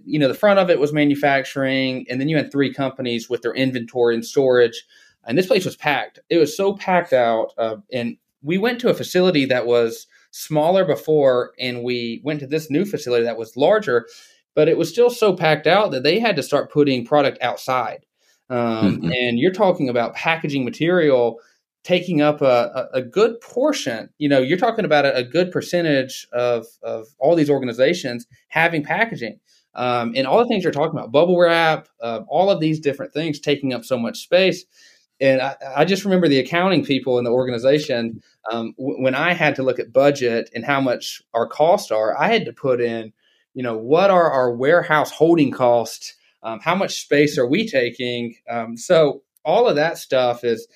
[0.04, 3.42] you know the front of it was manufacturing and then you had three companies with
[3.42, 4.84] their inventory and storage
[5.26, 6.18] and this place was packed.
[6.28, 10.84] It was so packed out uh, and we went to a facility that was smaller
[10.84, 14.06] before and we went to this new facility that was larger
[14.54, 18.04] but it was still so packed out that they had to start putting product outside
[18.50, 19.12] um, mm-hmm.
[19.12, 21.40] and you're talking about packaging material
[21.82, 24.08] taking up a, a, good portion.
[24.16, 28.82] You know, you're talking about a, a, good percentage of, of all these organizations having
[28.82, 29.38] packaging.
[29.74, 33.12] Um, and all the things you're talking about, bubble wrap, uh, all of these different
[33.12, 34.64] things taking up so much space.
[35.20, 39.32] And I, I just remember the accounting people in the organization, um, w- when I
[39.32, 42.80] had to look at budget and how much our costs are, I had to put
[42.80, 43.12] in,
[43.54, 46.14] you know, what are our warehouse holding costs?
[46.42, 48.34] Um, how much space are we taking?
[48.50, 50.68] Um, so all of that stuff is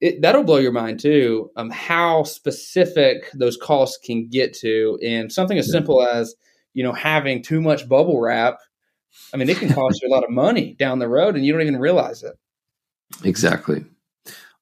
[0.00, 1.50] it, that'll blow your mind too.
[1.56, 6.34] Um, how specific those costs can get to, and something as simple as
[6.74, 8.58] you know having too much bubble wrap.
[9.32, 11.52] I mean, it can cost you a lot of money down the road, and you
[11.52, 12.34] don't even realize it.
[13.24, 13.84] Exactly.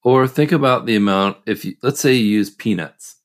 [0.03, 1.39] Or think about the amount.
[1.47, 3.17] If you, let's say you use peanuts,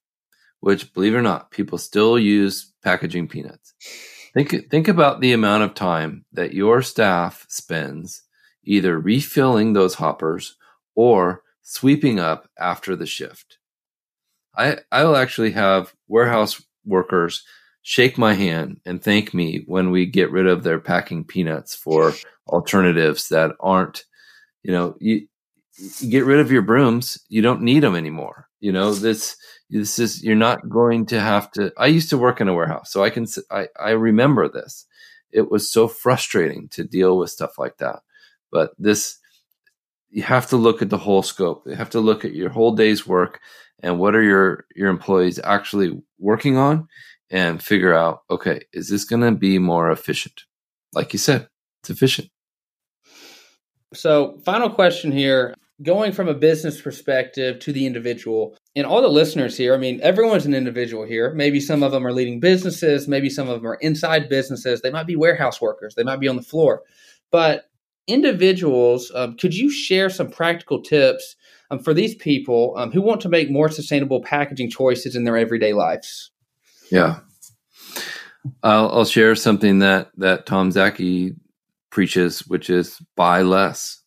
[0.60, 3.74] which believe it or not, people still use packaging peanuts.
[4.34, 8.24] Think think about the amount of time that your staff spends
[8.64, 10.56] either refilling those hoppers
[10.96, 13.58] or sweeping up after the shift.
[14.56, 17.44] I I will actually have warehouse workers
[17.84, 22.14] shake my hand and thank me when we get rid of their packing peanuts for
[22.48, 24.06] alternatives that aren't,
[24.64, 25.28] you know, you,
[26.00, 28.48] you get rid of your brooms, you don't need them anymore.
[28.62, 29.36] You know, this
[29.74, 32.92] this is you're not going to have to I used to work in a warehouse,
[32.92, 34.86] so I can I I remember this.
[35.32, 38.02] It was so frustrating to deal with stuff like that.
[38.52, 39.18] But this
[40.10, 41.64] you have to look at the whole scope.
[41.66, 43.40] You have to look at your whole day's work
[43.82, 46.88] and what are your your employees actually working on
[47.32, 50.44] and figure out okay, is this going to be more efficient?
[50.94, 51.48] Like you said,
[51.82, 52.30] it's efficient.
[53.94, 58.56] So, final question here, going from a business perspective to the individual.
[58.76, 61.34] And all the listeners here, I mean, everyone's an individual here.
[61.34, 64.82] Maybe some of them are leading businesses, maybe some of them are inside businesses.
[64.82, 66.84] They might be warehouse workers, they might be on the floor.
[67.32, 67.70] But
[68.08, 71.36] individuals, um, could you share some practical tips
[71.72, 75.38] um, for these people um, who want to make more sustainable packaging choices in their
[75.38, 76.32] everyday lives?
[76.92, 77.22] Yeah,
[78.62, 81.36] I'll, I'll share something that that Tom Szaky
[81.90, 84.03] preaches, which is buy less.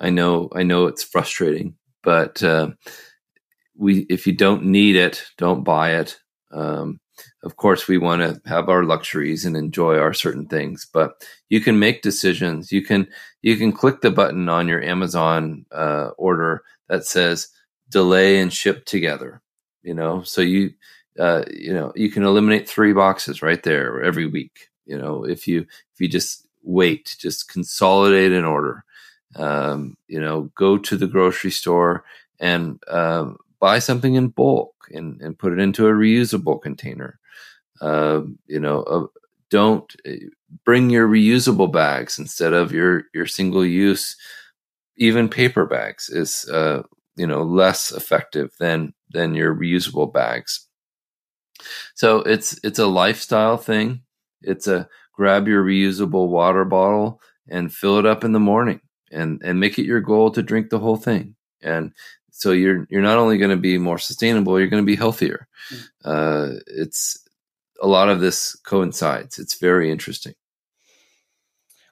[0.00, 2.70] I know, I know it's frustrating, but uh,
[3.76, 6.18] we if you don't need it, don't buy it.
[6.50, 7.00] Um,
[7.42, 11.60] of course we want to have our luxuries and enjoy our certain things but you
[11.60, 12.72] can make decisions.
[12.72, 13.08] You can
[13.42, 17.48] you can click the button on your amazon uh, order that says
[17.90, 19.42] delay and ship together
[19.82, 20.22] you know?
[20.22, 20.70] So you
[21.18, 25.24] uh, you know you can eliminate three boxes right there every week you know?
[25.24, 25.60] If you
[25.92, 28.84] if you just wait just consolidate an order
[29.36, 32.04] um, you know go to the grocery store
[32.40, 33.30] and uh,
[33.60, 37.18] buy something in bulk and, and put it into a reusable container.
[37.80, 39.06] Uh, you know, uh,
[39.50, 40.16] don't eh,
[40.64, 44.16] bring your reusable bags instead of your your single use.
[44.96, 46.82] Even paper bags is uh,
[47.16, 50.66] you know less effective than than your reusable bags.
[51.94, 54.02] So it's it's a lifestyle thing.
[54.42, 58.80] It's a grab your reusable water bottle and fill it up in the morning
[59.10, 61.34] and and make it your goal to drink the whole thing.
[61.62, 61.92] And
[62.30, 65.48] so you're you're not only going to be more sustainable, you're going to be healthier.
[65.72, 65.88] Mm.
[66.04, 67.26] Uh, it's
[67.80, 69.38] a lot of this coincides.
[69.38, 70.34] It's very interesting.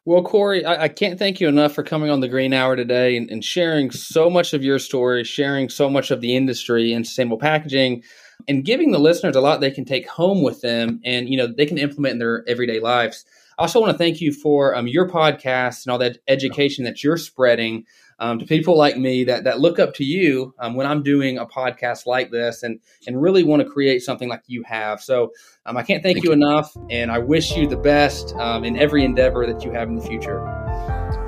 [0.05, 3.17] Well, Cory, I, I, can't thank you enough for coming on the Green Hour today
[3.17, 7.05] and, and, sharing so much of your story, sharing so much of the industry and
[7.05, 8.05] sustainable packaging,
[8.47, 11.49] and giving the listeners a lot they can take home with them and you know
[11.49, 13.25] they can implement in their everyday lives.
[13.59, 17.03] I also want to thank you for um, your podcast and all that education that
[17.03, 17.87] you're spreading
[18.19, 21.39] um, to people like me that that look up to you um, when I'm doing
[21.39, 25.01] a podcast like this and and really want to create something like you have.
[25.01, 25.33] So
[25.65, 28.65] um, I can't thank, thank you, you, enough, and I wish you the best um,
[28.65, 30.39] in every endeavor that you have in the future.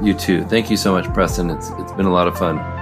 [0.02, 0.44] You too.
[0.44, 1.50] Thank you so much, Preston.
[1.50, 2.77] It's it's been a lot of fun.